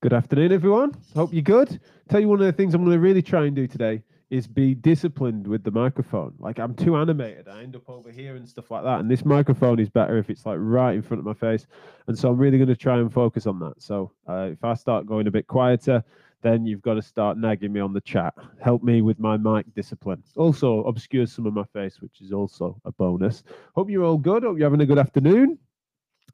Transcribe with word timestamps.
Good 0.00 0.12
afternoon, 0.12 0.52
everyone. 0.52 0.94
Hope 1.16 1.32
you're 1.32 1.42
good. 1.42 1.80
Tell 2.08 2.20
you 2.20 2.28
one 2.28 2.38
of 2.38 2.46
the 2.46 2.52
things 2.52 2.72
I'm 2.72 2.84
going 2.84 2.94
to 2.94 3.00
really 3.00 3.20
try 3.20 3.46
and 3.46 3.56
do 3.56 3.66
today 3.66 4.04
is 4.30 4.46
be 4.46 4.72
disciplined 4.72 5.44
with 5.44 5.64
the 5.64 5.72
microphone. 5.72 6.34
Like 6.38 6.60
I'm 6.60 6.72
too 6.72 6.96
animated. 6.96 7.48
I 7.48 7.64
end 7.64 7.74
up 7.74 7.90
over 7.90 8.12
here 8.12 8.36
and 8.36 8.48
stuff 8.48 8.70
like 8.70 8.84
that. 8.84 9.00
And 9.00 9.10
this 9.10 9.24
microphone 9.24 9.80
is 9.80 9.90
better 9.90 10.16
if 10.16 10.30
it's 10.30 10.46
like 10.46 10.58
right 10.60 10.94
in 10.94 11.02
front 11.02 11.18
of 11.18 11.24
my 11.24 11.34
face. 11.34 11.66
And 12.06 12.16
so 12.16 12.30
I'm 12.30 12.38
really 12.38 12.58
going 12.58 12.68
to 12.68 12.76
try 12.76 13.00
and 13.00 13.12
focus 13.12 13.48
on 13.48 13.58
that. 13.58 13.82
So 13.82 14.12
uh, 14.28 14.50
if 14.52 14.62
I 14.62 14.74
start 14.74 15.04
going 15.04 15.26
a 15.26 15.32
bit 15.32 15.48
quieter, 15.48 16.04
then 16.42 16.64
you've 16.64 16.82
got 16.82 16.94
to 16.94 17.02
start 17.02 17.36
nagging 17.36 17.72
me 17.72 17.80
on 17.80 17.92
the 17.92 18.00
chat. 18.00 18.34
Help 18.62 18.84
me 18.84 19.02
with 19.02 19.18
my 19.18 19.36
mic 19.36 19.66
discipline. 19.74 20.22
Also 20.36 20.84
obscures 20.84 21.32
some 21.32 21.44
of 21.44 21.54
my 21.54 21.64
face, 21.72 22.00
which 22.00 22.20
is 22.20 22.30
also 22.30 22.80
a 22.84 22.92
bonus. 22.92 23.42
Hope 23.74 23.90
you're 23.90 24.04
all 24.04 24.16
good. 24.16 24.44
Hope 24.44 24.58
you're 24.58 24.66
having 24.70 24.80
a 24.80 24.86
good 24.86 25.00
afternoon 25.00 25.58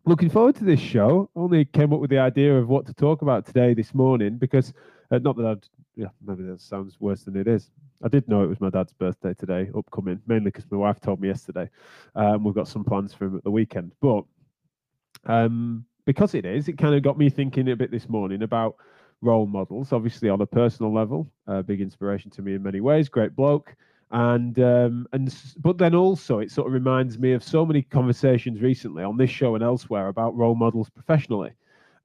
looking 0.06 0.30
forward 0.30 0.56
to 0.56 0.64
this 0.64 0.80
show. 0.80 1.30
Only 1.34 1.64
came 1.64 1.92
up 1.92 2.00
with 2.00 2.10
the 2.10 2.18
idea 2.18 2.56
of 2.56 2.68
what 2.68 2.86
to 2.86 2.94
talk 2.94 3.22
about 3.22 3.46
today 3.46 3.74
this 3.74 3.94
morning 3.94 4.36
because 4.36 4.72
uh, 5.10 5.18
not 5.18 5.36
that 5.36 5.46
I'd 5.46 5.66
yeah 5.96 6.08
maybe 6.24 6.42
that 6.44 6.60
sounds 6.60 7.00
worse 7.00 7.22
than 7.22 7.36
it 7.36 7.46
is. 7.46 7.70
I 8.02 8.08
did 8.08 8.28
know 8.28 8.42
it 8.42 8.48
was 8.48 8.60
my 8.60 8.70
dad's 8.70 8.92
birthday 8.92 9.34
today, 9.34 9.70
upcoming, 9.76 10.20
mainly 10.26 10.46
because 10.46 10.70
my 10.70 10.76
wife 10.76 11.00
told 11.00 11.20
me 11.20 11.28
yesterday. 11.28 11.70
Um, 12.14 12.44
we've 12.44 12.54
got 12.54 12.68
some 12.68 12.84
plans 12.84 13.14
for 13.14 13.26
him 13.26 13.36
at 13.36 13.44
the 13.44 13.50
weekend, 13.50 13.92
but 14.00 14.24
um, 15.24 15.86
because 16.04 16.34
it 16.34 16.44
is, 16.44 16.68
it 16.68 16.76
kind 16.76 16.94
of 16.94 17.02
got 17.02 17.16
me 17.16 17.30
thinking 17.30 17.70
a 17.70 17.76
bit 17.76 17.90
this 17.90 18.08
morning 18.08 18.42
about 18.42 18.76
role 19.22 19.46
models. 19.46 19.92
Obviously, 19.92 20.28
on 20.28 20.40
a 20.42 20.46
personal 20.46 20.92
level, 20.92 21.30
a 21.46 21.62
big 21.62 21.80
inspiration 21.80 22.30
to 22.32 22.42
me 22.42 22.54
in 22.54 22.62
many 22.62 22.80
ways. 22.80 23.08
Great 23.08 23.34
bloke 23.34 23.74
and 24.10 24.58
um, 24.58 25.06
and 25.12 25.34
but 25.58 25.78
then 25.78 25.94
also 25.94 26.38
it 26.38 26.50
sort 26.50 26.66
of 26.66 26.72
reminds 26.72 27.18
me 27.18 27.32
of 27.32 27.42
so 27.42 27.64
many 27.64 27.82
conversations 27.82 28.60
recently 28.60 29.02
on 29.02 29.16
this 29.16 29.30
show 29.30 29.54
and 29.54 29.64
elsewhere 29.64 30.08
about 30.08 30.36
role 30.36 30.54
models 30.54 30.90
professionally. 30.90 31.52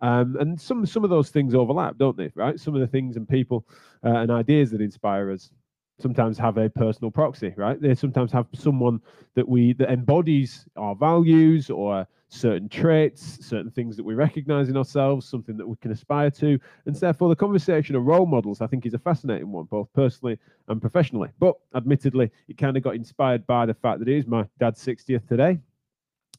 Um, 0.02 0.38
and 0.40 0.60
some 0.60 0.86
some 0.86 1.04
of 1.04 1.10
those 1.10 1.30
things 1.30 1.54
overlap, 1.54 1.98
don't 1.98 2.16
they? 2.18 2.32
Right? 2.34 2.60
Some 2.60 2.74
of 2.74 2.82
the 2.82 2.88
things 2.88 3.18
and 3.18 3.28
people 3.28 3.68
uh, 4.04 4.16
and 4.16 4.32
ideas 4.32 4.72
that 4.72 4.82
inspire 4.82 5.32
us 5.32 5.52
sometimes 6.00 6.38
have 6.38 6.58
a 6.58 6.70
personal 6.70 7.12
proxy, 7.12 7.54
right? 7.58 7.80
They 7.82 7.96
sometimes 7.96 8.32
have 8.32 8.48
someone 8.54 9.02
that 9.36 9.48
we 9.48 9.74
that 9.74 9.90
embodies 9.90 10.66
our 10.76 10.96
values 10.96 11.70
or 11.70 12.08
certain 12.30 12.70
traits, 12.70 13.46
certain 13.46 13.72
things 13.72 13.98
that 13.98 14.04
we 14.04 14.14
recognize 14.14 14.70
in 14.70 14.78
ourselves, 14.78 15.28
something 15.28 15.58
that 15.58 15.68
we 15.68 15.76
can 15.82 15.92
aspire 15.92 16.30
to. 16.32 16.60
And 16.86 16.96
therefore, 16.96 17.30
the 17.30 17.36
conversation 17.36 17.96
of 17.96 18.06
role 18.06 18.26
models, 18.26 18.62
I 18.62 18.68
think, 18.68 18.86
is 18.86 18.94
a 18.94 19.00
fascinating 19.00 19.52
one, 19.52 19.66
both 19.66 19.92
personally 19.94 20.38
and 20.68 20.80
professionally. 20.80 21.30
But 21.40 21.56
admittedly, 21.76 22.32
it 22.48 22.58
kind 22.58 22.78
of 22.78 22.84
got 22.84 22.96
inspired 22.96 23.46
by 23.48 23.66
the 23.66 23.74
fact 23.74 24.00
that 24.00 24.08
it 24.08 24.16
is 24.16 24.28
my 24.28 24.46
dad's 24.60 24.84
60th 24.86 25.28
today. 25.28 25.60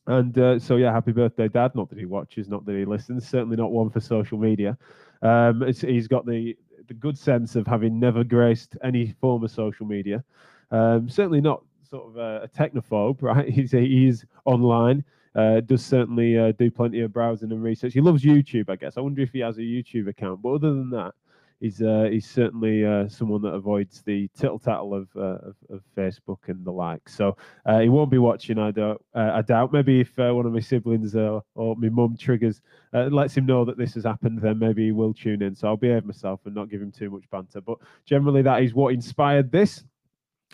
And 0.06 0.36
uh, 0.38 0.58
so, 0.58 0.76
yeah, 0.76 0.92
happy 0.92 1.12
birthday, 1.12 1.48
Dad. 1.48 1.74
Not 1.74 1.90
that 1.90 1.98
he 1.98 2.06
watches, 2.06 2.48
not 2.48 2.64
that 2.66 2.76
he 2.76 2.84
listens, 2.84 3.28
certainly 3.28 3.56
not 3.56 3.70
one 3.70 3.90
for 3.90 4.00
social 4.00 4.38
media. 4.38 4.78
Um, 5.22 5.62
he's 5.66 6.08
got 6.08 6.24
the, 6.24 6.56
the 6.90 6.94
good 6.94 7.16
sense 7.16 7.54
of 7.54 7.68
having 7.68 8.00
never 8.00 8.24
graced 8.24 8.76
any 8.82 9.14
form 9.20 9.44
of 9.44 9.50
social 9.52 9.86
media. 9.86 10.24
Um, 10.72 11.08
certainly 11.08 11.40
not 11.40 11.62
sort 11.88 12.08
of 12.08 12.16
a, 12.16 12.42
a 12.42 12.48
technophobe, 12.48 13.18
right? 13.22 13.48
He's, 13.48 13.70
he's 13.70 14.26
online. 14.44 15.04
Uh, 15.36 15.60
does 15.60 15.84
certainly 15.84 16.36
uh, 16.36 16.50
do 16.58 16.68
plenty 16.68 17.00
of 17.02 17.12
browsing 17.12 17.52
and 17.52 17.62
research. 17.62 17.92
He 17.92 18.00
loves 18.00 18.24
YouTube, 18.24 18.68
I 18.68 18.74
guess. 18.74 18.96
I 18.96 19.02
wonder 19.02 19.22
if 19.22 19.30
he 19.30 19.38
has 19.38 19.58
a 19.58 19.60
YouTube 19.60 20.08
account. 20.08 20.42
But 20.42 20.54
other 20.54 20.70
than 20.70 20.90
that, 20.90 21.14
he's 21.60 21.80
uh, 21.82 22.08
he's 22.10 22.28
certainly 22.28 22.84
uh, 22.84 23.08
someone 23.08 23.42
that 23.42 23.52
avoids 23.52 24.02
the 24.02 24.28
tittle 24.36 24.58
tattle 24.58 24.94
of, 24.94 25.08
uh, 25.16 25.20
of, 25.20 25.56
of 25.68 25.82
Facebook 25.96 26.38
and 26.48 26.64
the 26.64 26.72
like. 26.72 27.08
So 27.08 27.36
uh, 27.66 27.80
he 27.80 27.88
won't 27.88 28.10
be 28.10 28.18
watching. 28.18 28.58
I 28.58 28.70
don't. 28.70 29.00
Uh, 29.14 29.30
I 29.34 29.42
doubt. 29.42 29.72
Maybe 29.72 30.00
if 30.00 30.18
uh, 30.18 30.32
one 30.32 30.46
of 30.46 30.52
my 30.52 30.60
siblings 30.60 31.14
or 31.14 31.42
my 31.54 31.88
mum 31.88 32.16
triggers 32.18 32.60
lets 32.92 33.36
him 33.36 33.46
know 33.46 33.64
that 33.64 33.78
this 33.78 33.94
has 33.94 34.04
happened, 34.04 34.40
then 34.40 34.58
maybe 34.58 34.86
he 34.86 34.92
will 34.92 35.14
tune 35.14 35.42
in. 35.42 35.54
So 35.54 35.68
I'll 35.68 35.76
behave 35.76 36.04
myself 36.04 36.40
and 36.46 36.54
not 36.54 36.70
give 36.70 36.82
him 36.82 36.90
too 36.90 37.10
much 37.10 37.24
banter. 37.30 37.60
But 37.60 37.78
generally, 38.04 38.42
that 38.42 38.62
is 38.62 38.74
what 38.74 38.94
inspired 38.94 39.52
this. 39.52 39.84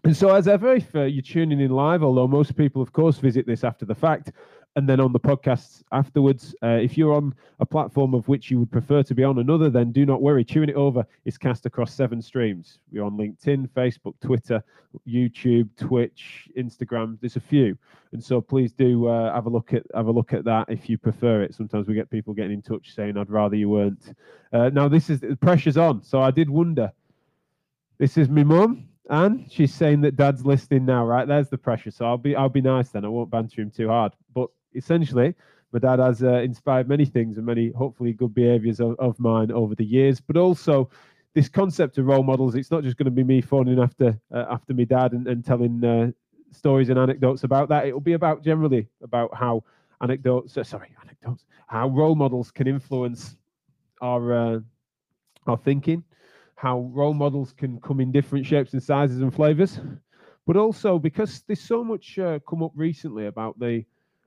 And 0.05 0.15
so, 0.15 0.35
as 0.35 0.47
ever, 0.47 0.75
if 0.75 0.93
you're 0.93 1.23
tuning 1.23 1.61
in 1.61 1.71
live, 1.71 2.03
although 2.03 2.29
most 2.29 2.55
people, 2.55 2.83
of 2.83 2.93
course, 2.93 3.17
visit 3.19 3.47
this 3.47 3.65
after 3.65 3.87
the 3.87 3.95
fact, 3.95 4.33
and 4.77 4.87
then 4.87 5.01
on 5.01 5.13
the 5.13 5.19
podcasts 5.19 5.83
afterwards. 5.91 6.55
Uh, 6.63 6.79
if 6.81 6.97
you're 6.97 7.15
on 7.15 7.35
a 7.61 7.67
platform 7.67 8.15
of 8.15 8.29
which 8.29 8.51
you 8.51 8.59
would 8.61 8.71
prefer 8.71 9.03
to 9.03 9.15
be 9.15 9.25
on 9.25 9.39
another, 9.39 9.71
then 9.71 9.91
do 9.91 10.05
not 10.05 10.21
worry. 10.21 10.45
Tune 10.45 10.69
it 10.69 10.77
over 10.77 11.05
is 11.25 11.39
cast 11.39 11.65
across 11.65 11.93
seven 11.95 12.21
streams. 12.21 12.79
We're 12.93 13.03
on 13.03 13.17
LinkedIn, 13.17 13.71
Facebook, 13.71 14.15
Twitter, 14.23 14.63
YouTube, 15.09 15.71
Twitch, 15.77 16.49
Instagram. 16.57 17.19
There's 17.21 17.37
a 17.37 17.41
few, 17.41 17.77
and 18.13 18.23
so 18.23 18.41
please 18.41 18.73
do 18.73 19.09
uh, 19.09 19.35
have 19.35 19.47
a 19.47 19.51
look 19.51 19.73
at 19.73 19.83
have 19.95 20.07
a 20.07 20.13
look 20.13 20.35
at 20.35 20.45
that 20.45 20.67
if 20.69 20.89
you 20.91 20.99
prefer 20.99 21.43
it. 21.43 21.55
Sometimes 21.55 21.89
we 21.89 21.95
get 21.95 22.11
people 22.11 22.35
getting 22.35 22.53
in 22.53 22.63
touch 22.63 22.95
saying, 22.95 23.17
"I'd 23.17 23.31
rather 23.31 23.57
you 23.57 23.71
weren't." 23.71 24.15
Uh, 24.53 24.69
now 24.69 24.89
this 24.89 25.09
is 25.09 25.21
the 25.21 25.37
pressure's 25.37 25.79
on, 25.79 26.03
so 26.03 26.21
I 26.21 26.31
did 26.31 26.51
wonder. 26.51 26.93
This 27.99 28.19
is 28.19 28.29
my 28.29 28.45
mum. 28.45 28.89
And 29.09 29.47
she's 29.51 29.73
saying 29.73 30.01
that 30.01 30.17
dad's 30.17 30.45
listening 30.45 30.85
now, 30.85 31.07
right? 31.07 31.29
There's 31.29 31.49
the 31.49 31.57
pressure. 31.57 31.93
So 31.93 32.05
I'll 32.05 32.19
be 32.19 32.35
I'll 32.35 32.49
be 32.49 32.61
nice 32.61 32.89
then. 32.89 33.05
I 33.05 33.09
won't 33.09 33.31
banter 33.31 33.63
him 33.63 33.71
too 33.71 33.87
hard. 33.87 34.13
But 34.35 34.51
essentially, 34.77 35.35
my 35.73 35.79
dad 35.79 35.99
has 35.99 36.23
uh, 36.23 36.35
inspired 36.35 36.89
many 36.89 37.05
things 37.05 37.37
and 37.37 37.47
many, 37.47 37.71
hopefully, 37.73 38.13
good 38.13 38.35
behaviors 38.35 38.81
of, 38.81 38.99
of 38.99 39.19
mine 39.19 39.51
over 39.51 39.75
the 39.75 39.85
years. 39.85 40.21
But 40.21 40.37
also, 40.37 40.91
this 41.35 41.49
concept 41.49 41.99
of 41.99 42.07
role 42.07 42.23
models, 42.23 42.55
it's 42.55 42.71
not 42.71 42.83
just 42.83 42.97
going 42.97 43.05
to 43.05 43.11
be 43.11 43.25
me 43.25 43.41
phoning 43.41 43.79
after 43.79 44.19
uh, 44.33 44.47
after 44.51 44.73
my 44.75 44.85
dad 44.85 45.13
and, 45.13 45.27
and 45.27 45.45
telling 45.45 45.85
uh, 45.85 46.11
stories 46.51 46.89
and 46.89 46.99
anecdotes 46.99 47.45
about 47.45 47.69
that. 47.69 47.87
It 47.87 47.93
will 47.93 48.01
be 48.01 48.15
about 48.15 48.43
generally 48.43 48.89
about 49.03 49.35
how 49.35 49.65
anecdotes, 50.01 50.57
uh, 50.57 50.65
sorry, 50.65 50.89
anecdotes, 51.03 51.45
how 51.67 51.89
role 51.89 52.15
models 52.15 52.51
can 52.51 52.67
influence 52.67 53.37
our 54.01 54.33
uh, 54.33 54.61
our 55.47 55.59
thinking, 55.59 56.03
how 56.55 56.91
role 56.93 57.15
models 57.15 57.53
can 57.53 57.81
come 57.81 58.01
in 58.01 58.11
different 58.13 58.47
shapes 58.47 58.73
and 58.73 58.83
sizes 58.83 59.21
and 59.21 59.35
flavors, 59.35 59.79
but 60.47 60.57
also 60.57 60.99
because 60.99 61.43
there's 61.47 61.61
so 61.61 61.85
much 61.85 62.19
uh, 62.19 62.39
come 62.49 62.63
up 62.63 62.73
recently 62.75 63.27
about 63.27 63.59
the 63.59 63.85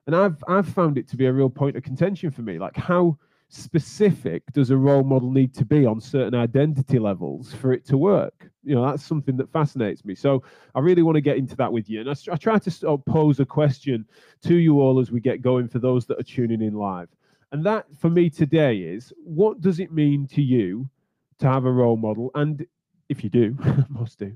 and 0.09 0.15
I've 0.15 0.43
I've 0.47 0.67
found 0.67 0.97
it 0.97 1.07
to 1.09 1.17
be 1.17 1.27
a 1.27 1.31
real 1.31 1.51
point 1.51 1.77
of 1.77 1.83
contention 1.83 2.31
for 2.31 2.41
me. 2.41 2.57
Like 2.57 2.75
how 2.75 3.15
specific 3.49 4.41
does 4.53 4.71
a 4.71 4.75
role 4.75 5.03
model 5.03 5.31
need 5.31 5.53
to 5.53 5.63
be 5.63 5.85
on 5.85 6.01
certain 6.01 6.33
identity 6.33 6.97
levels 6.97 7.53
for 7.53 7.73
it 7.73 7.85
to 7.85 7.95
work? 7.95 8.49
You 8.63 8.73
know, 8.73 8.83
that's 8.89 9.03
something 9.03 9.37
that 9.37 9.51
fascinates 9.51 10.03
me. 10.03 10.15
So 10.15 10.41
I 10.73 10.79
really 10.79 11.03
want 11.03 11.17
to 11.17 11.21
get 11.21 11.37
into 11.37 11.55
that 11.57 11.71
with 11.71 11.91
you. 11.91 12.01
And 12.01 12.09
I, 12.09 12.15
I 12.31 12.37
try 12.37 12.57
to 12.57 12.71
sort 12.71 12.99
of 12.99 13.05
pose 13.05 13.39
a 13.39 13.45
question 13.45 14.03
to 14.45 14.55
you 14.55 14.81
all 14.81 14.99
as 14.99 15.11
we 15.11 15.19
get 15.19 15.43
going 15.43 15.67
for 15.67 15.77
those 15.77 16.07
that 16.07 16.19
are 16.19 16.23
tuning 16.23 16.63
in 16.63 16.73
live. 16.73 17.09
And 17.51 17.63
that 17.67 17.85
for 17.95 18.09
me 18.09 18.31
today 18.31 18.77
is 18.77 19.13
what 19.23 19.61
does 19.61 19.79
it 19.79 19.91
mean 19.91 20.25
to 20.29 20.41
you 20.41 20.89
to 21.37 21.47
have 21.47 21.65
a 21.65 21.71
role 21.71 21.97
model? 21.97 22.31
And 22.33 22.65
if 23.09 23.23
you 23.23 23.29
do, 23.29 23.55
most 23.89 24.17
do, 24.17 24.35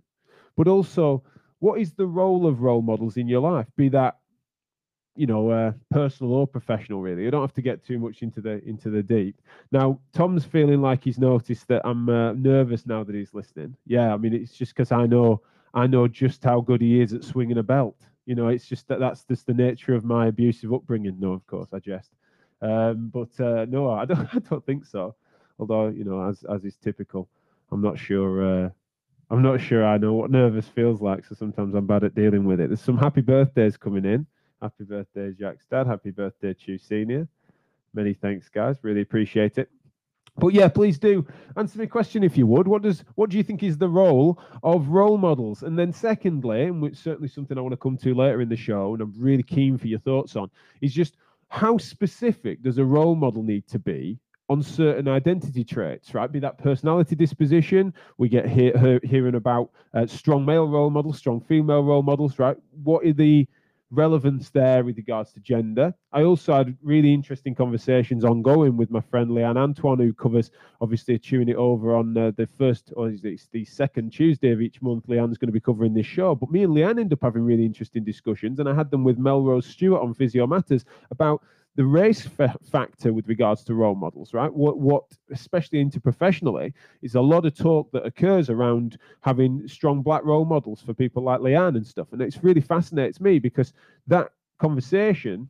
but 0.55 0.67
also 0.67 1.23
what 1.57 1.79
is 1.79 1.93
the 1.93 2.05
role 2.05 2.45
of 2.45 2.61
role 2.61 2.83
models 2.83 3.17
in 3.17 3.27
your 3.27 3.41
life? 3.41 3.65
Be 3.75 3.89
that 3.89 4.17
you 5.15 5.27
know, 5.27 5.49
uh, 5.49 5.71
personal 5.91 6.33
or 6.33 6.47
professional. 6.47 7.01
Really, 7.01 7.27
I 7.27 7.29
don't 7.29 7.41
have 7.41 7.53
to 7.53 7.61
get 7.61 7.85
too 7.85 7.99
much 7.99 8.21
into 8.21 8.41
the 8.41 8.63
into 8.67 8.89
the 8.89 9.03
deep. 9.03 9.41
Now, 9.71 9.99
Tom's 10.13 10.45
feeling 10.45 10.81
like 10.81 11.03
he's 11.03 11.19
noticed 11.19 11.67
that 11.67 11.81
I'm 11.85 12.09
uh, 12.09 12.33
nervous 12.33 12.85
now 12.85 13.03
that 13.03 13.15
he's 13.15 13.33
listening. 13.33 13.75
Yeah, 13.85 14.13
I 14.13 14.17
mean, 14.17 14.33
it's 14.33 14.53
just 14.53 14.73
because 14.75 14.91
I 14.91 15.05
know 15.05 15.41
I 15.73 15.87
know 15.87 16.07
just 16.07 16.43
how 16.43 16.61
good 16.61 16.81
he 16.81 17.01
is 17.01 17.13
at 17.13 17.23
swinging 17.23 17.57
a 17.57 17.63
belt. 17.63 17.97
You 18.25 18.35
know, 18.35 18.47
it's 18.47 18.65
just 18.65 18.87
that 18.87 18.99
that's 18.99 19.23
just 19.25 19.45
the 19.45 19.53
nature 19.53 19.93
of 19.93 20.03
my 20.03 20.27
abusive 20.27 20.73
upbringing. 20.73 21.19
No, 21.19 21.33
of 21.33 21.45
course, 21.47 21.69
I 21.73 21.79
jest. 21.79 22.11
Um, 22.61 23.11
but 23.13 23.39
uh, 23.39 23.65
no, 23.69 23.91
I 23.91 24.05
don't. 24.05 24.27
I 24.33 24.39
don't 24.39 24.65
think 24.65 24.85
so. 24.85 25.15
Although, 25.59 25.89
you 25.89 26.03
know, 26.03 26.27
as 26.27 26.43
as 26.51 26.65
is 26.65 26.77
typical, 26.77 27.29
I'm 27.71 27.81
not 27.81 27.99
sure. 27.99 28.65
Uh, 28.65 28.69
I'm 29.29 29.41
not 29.41 29.61
sure 29.61 29.85
I 29.85 29.97
know 29.97 30.13
what 30.13 30.31
nervous 30.31 30.67
feels 30.67 31.01
like. 31.01 31.25
So 31.25 31.35
sometimes 31.35 31.73
I'm 31.73 31.87
bad 31.87 32.03
at 32.03 32.15
dealing 32.15 32.45
with 32.45 32.59
it. 32.59 32.69
There's 32.69 32.81
some 32.81 32.97
happy 32.97 33.21
birthdays 33.21 33.77
coming 33.77 34.05
in. 34.05 34.27
Happy 34.63 34.85
birthday, 34.85 35.33
Jack's 35.37 35.65
dad. 35.69 35.87
Happy 35.87 36.11
birthday, 36.11 36.53
Chew 36.53 36.77
Senior. 36.77 37.27
Many 37.93 38.13
thanks, 38.13 38.47
guys. 38.47 38.77
Really 38.81 39.01
appreciate 39.01 39.57
it. 39.57 39.69
But 40.37 40.53
yeah, 40.53 40.69
please 40.69 40.97
do 40.97 41.27
answer 41.57 41.81
a 41.81 41.87
question 41.87 42.23
if 42.23 42.37
you 42.37 42.47
would. 42.47 42.65
What 42.65 42.81
does 42.81 43.03
what 43.15 43.29
do 43.29 43.35
you 43.35 43.43
think 43.43 43.61
is 43.61 43.77
the 43.77 43.89
role 43.89 44.41
of 44.63 44.87
role 44.87 45.17
models? 45.17 45.63
And 45.63 45.77
then 45.77 45.91
secondly, 45.91 46.63
and 46.63 46.81
which 46.81 46.95
certainly 46.95 47.27
something 47.27 47.57
I 47.57 47.61
want 47.61 47.73
to 47.73 47.77
come 47.77 47.97
to 47.97 48.15
later 48.15 48.39
in 48.39 48.47
the 48.47 48.55
show, 48.55 48.93
and 48.93 49.01
I'm 49.01 49.13
really 49.17 49.43
keen 49.43 49.77
for 49.77 49.87
your 49.87 49.99
thoughts 49.99 50.37
on, 50.37 50.49
is 50.79 50.93
just 50.93 51.17
how 51.49 51.77
specific 51.77 52.63
does 52.63 52.77
a 52.77 52.85
role 52.85 53.15
model 53.15 53.43
need 53.43 53.67
to 53.67 53.79
be 53.79 54.17
on 54.47 54.63
certain 54.63 55.09
identity 55.09 55.65
traits, 55.65 56.13
right? 56.13 56.31
Be 56.31 56.39
that 56.39 56.57
personality 56.57 57.15
disposition. 57.17 57.93
We 58.17 58.29
get 58.29 58.47
hear, 58.47 59.01
hearing 59.03 59.35
about 59.35 59.71
uh, 59.93 60.07
strong 60.07 60.45
male 60.45 60.69
role 60.69 60.89
models, 60.89 61.17
strong 61.17 61.41
female 61.41 61.83
role 61.83 62.01
models, 62.01 62.39
right? 62.39 62.55
What 62.81 63.05
are 63.05 63.11
the 63.11 63.45
relevance 63.93 64.49
there 64.49 64.83
with 64.83 64.97
regards 64.97 65.31
to 65.33 65.39
gender. 65.39 65.93
I 66.11 66.23
also 66.23 66.53
had 66.53 66.75
really 66.81 67.13
interesting 67.13 67.53
conversations 67.53 68.25
ongoing 68.25 68.75
with 68.75 68.89
my 68.89 69.01
friend 69.01 69.29
Leanne 69.29 69.57
Antoine, 69.57 69.99
who 69.99 70.13
covers 70.13 70.51
obviously 70.81 71.19
tuning 71.19 71.49
it 71.49 71.55
over 71.55 71.95
on 71.95 72.17
uh, 72.17 72.31
the 72.35 72.47
first 72.47 72.91
or 72.95 73.09
is 73.09 73.23
it 73.23 73.41
the 73.51 73.65
second 73.65 74.11
Tuesday 74.11 74.51
of 74.51 74.61
each 74.61 74.81
month. 74.81 75.07
Leanne's 75.07 75.37
going 75.37 75.47
to 75.47 75.53
be 75.53 75.59
covering 75.59 75.93
this 75.93 76.05
show, 76.05 76.33
but 76.33 76.49
me 76.49 76.63
and 76.63 76.73
Leanne 76.73 76.99
end 76.99 77.13
up 77.13 77.19
having 77.21 77.43
really 77.43 77.65
interesting 77.65 78.03
discussions, 78.03 78.59
and 78.59 78.67
I 78.67 78.73
had 78.73 78.89
them 78.89 79.03
with 79.03 79.17
Melrose 79.17 79.67
Stewart 79.67 80.01
on 80.01 80.13
Physio 80.13 80.47
Matters 80.47 80.85
about 81.11 81.43
the 81.75 81.85
race 81.85 82.21
fa- 82.21 82.55
factor 82.71 83.13
with 83.13 83.27
regards 83.27 83.63
to 83.63 83.73
role 83.73 83.95
models, 83.95 84.33
right? 84.33 84.53
What, 84.53 84.77
what, 84.77 85.03
especially 85.31 85.83
interprofessionally, 85.83 86.73
is 87.01 87.15
a 87.15 87.21
lot 87.21 87.45
of 87.45 87.55
talk 87.55 87.91
that 87.91 88.05
occurs 88.05 88.49
around 88.49 88.97
having 89.21 89.67
strong 89.67 90.01
black 90.01 90.23
role 90.23 90.45
models 90.45 90.81
for 90.81 90.93
people 90.93 91.23
like 91.23 91.39
Leanne 91.39 91.75
and 91.75 91.85
stuff. 91.85 92.07
And 92.11 92.21
it's 92.21 92.43
really 92.43 92.61
fascinates 92.61 93.19
me 93.19 93.39
because 93.39 93.73
that 94.07 94.29
conversation 94.59 95.49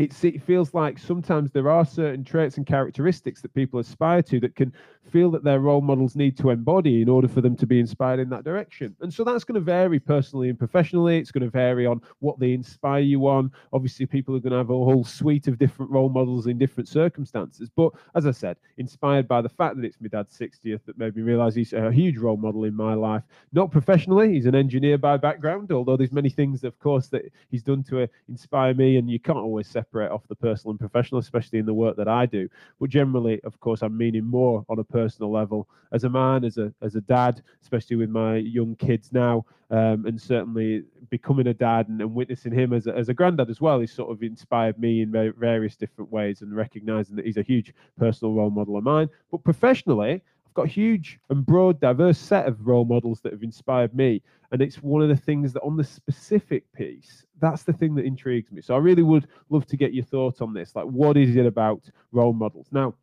it's, 0.00 0.24
it 0.24 0.42
feels 0.42 0.72
like 0.72 0.98
sometimes 0.98 1.52
there 1.52 1.70
are 1.70 1.84
certain 1.84 2.24
traits 2.24 2.56
and 2.56 2.64
characteristics 2.66 3.42
that 3.42 3.52
people 3.52 3.78
aspire 3.80 4.22
to 4.22 4.40
that 4.40 4.56
can 4.56 4.72
feel 5.10 5.30
that 5.30 5.44
their 5.44 5.60
role 5.60 5.82
models 5.82 6.16
need 6.16 6.38
to 6.38 6.50
embody 6.50 7.02
in 7.02 7.08
order 7.08 7.28
for 7.28 7.42
them 7.42 7.54
to 7.56 7.66
be 7.66 7.78
inspired 7.78 8.18
in 8.18 8.30
that 8.30 8.42
direction. 8.42 8.96
And 9.00 9.12
so 9.12 9.24
that's 9.24 9.44
going 9.44 9.56
to 9.56 9.60
vary 9.60 10.00
personally 10.00 10.48
and 10.48 10.58
professionally. 10.58 11.18
It's 11.18 11.30
going 11.30 11.44
to 11.44 11.50
vary 11.50 11.84
on 11.84 12.00
what 12.20 12.38
they 12.38 12.52
inspire 12.52 13.00
you 13.00 13.28
on. 13.28 13.52
Obviously, 13.74 14.06
people 14.06 14.34
are 14.34 14.40
going 14.40 14.52
to 14.52 14.58
have 14.58 14.70
a 14.70 14.72
whole 14.72 15.04
suite 15.04 15.48
of 15.48 15.58
different 15.58 15.90
role 15.90 16.08
models 16.08 16.46
in 16.46 16.56
different 16.56 16.88
circumstances. 16.88 17.68
But 17.68 17.92
as 18.14 18.26
I 18.26 18.30
said, 18.30 18.56
inspired 18.78 19.28
by 19.28 19.42
the 19.42 19.48
fact 19.50 19.76
that 19.76 19.84
it's 19.84 20.00
my 20.00 20.08
dad's 20.08 20.38
60th 20.38 20.80
that 20.86 20.96
made 20.96 21.14
me 21.14 21.22
realize 21.22 21.54
he's 21.54 21.74
a 21.74 21.92
huge 21.92 22.16
role 22.16 22.38
model 22.38 22.64
in 22.64 22.74
my 22.74 22.94
life. 22.94 23.24
Not 23.52 23.70
professionally, 23.70 24.32
he's 24.32 24.46
an 24.46 24.54
engineer 24.54 24.96
by 24.96 25.18
background, 25.18 25.72
although 25.72 25.98
there's 25.98 26.12
many 26.12 26.30
things, 26.30 26.64
of 26.64 26.78
course, 26.78 27.08
that 27.08 27.30
he's 27.50 27.62
done 27.62 27.82
to 27.84 28.08
inspire 28.30 28.72
me, 28.72 28.96
and 28.96 29.10
you 29.10 29.18
can't 29.18 29.36
always 29.36 29.66
separate 29.66 29.89
off 29.92 30.26
the 30.28 30.34
personal 30.34 30.70
and 30.70 30.80
professional, 30.80 31.20
especially 31.20 31.58
in 31.58 31.66
the 31.66 31.74
work 31.74 31.96
that 31.96 32.08
I 32.08 32.26
do. 32.26 32.48
But 32.78 32.90
generally, 32.90 33.40
of 33.44 33.58
course, 33.60 33.82
I'm 33.82 33.96
meaning 33.96 34.24
more 34.24 34.64
on 34.68 34.78
a 34.78 34.84
personal 34.84 35.32
level 35.32 35.68
as 35.92 36.04
a 36.04 36.08
man, 36.08 36.44
as 36.44 36.58
a 36.58 36.72
as 36.80 36.94
a 36.94 37.00
dad, 37.00 37.42
especially 37.62 37.96
with 37.96 38.10
my 38.10 38.36
young 38.36 38.76
kids 38.76 39.12
now, 39.12 39.44
um, 39.70 40.06
and 40.06 40.20
certainly 40.20 40.84
becoming 41.08 41.48
a 41.48 41.54
dad 41.54 41.88
and, 41.88 42.00
and 42.00 42.14
witnessing 42.14 42.52
him 42.52 42.72
as 42.72 42.86
a, 42.86 42.96
as 42.96 43.08
a 43.08 43.14
granddad 43.14 43.50
as 43.50 43.60
well. 43.60 43.80
He's 43.80 43.92
sort 43.92 44.10
of 44.10 44.22
inspired 44.22 44.78
me 44.78 45.02
in 45.02 45.10
various 45.38 45.76
different 45.76 46.12
ways, 46.12 46.42
and 46.42 46.54
recognizing 46.54 47.16
that 47.16 47.26
he's 47.26 47.36
a 47.36 47.42
huge 47.42 47.74
personal 47.98 48.34
role 48.34 48.50
model 48.50 48.76
of 48.76 48.84
mine. 48.84 49.08
But 49.30 49.44
professionally, 49.44 50.22
I've 50.46 50.54
got 50.54 50.66
a 50.66 50.68
huge 50.68 51.20
and 51.28 51.46
broad, 51.46 51.80
diverse 51.80 52.18
set 52.18 52.46
of 52.46 52.66
role 52.66 52.84
models 52.84 53.20
that 53.20 53.32
have 53.32 53.44
inspired 53.44 53.94
me. 53.94 54.20
And 54.50 54.60
it's 54.60 54.82
one 54.82 55.00
of 55.00 55.08
the 55.08 55.14
things 55.14 55.52
that 55.52 55.62
on 55.62 55.76
the 55.76 55.84
specific 55.84 56.64
piece, 56.72 57.24
that's 57.40 57.62
the 57.62 57.72
thing 57.72 57.94
that 57.96 58.04
intrigues 58.04 58.52
me. 58.52 58.62
So 58.62 58.74
I 58.74 58.78
really 58.78 59.02
would 59.02 59.26
love 59.48 59.66
to 59.66 59.76
get 59.76 59.94
your 59.94 60.04
thoughts 60.04 60.40
on 60.40 60.52
this. 60.52 60.74
Like, 60.74 60.86
what 60.86 61.16
is 61.16 61.36
it 61.36 61.46
about 61.46 61.88
role 62.12 62.32
models? 62.32 62.68
Now, 62.70 62.94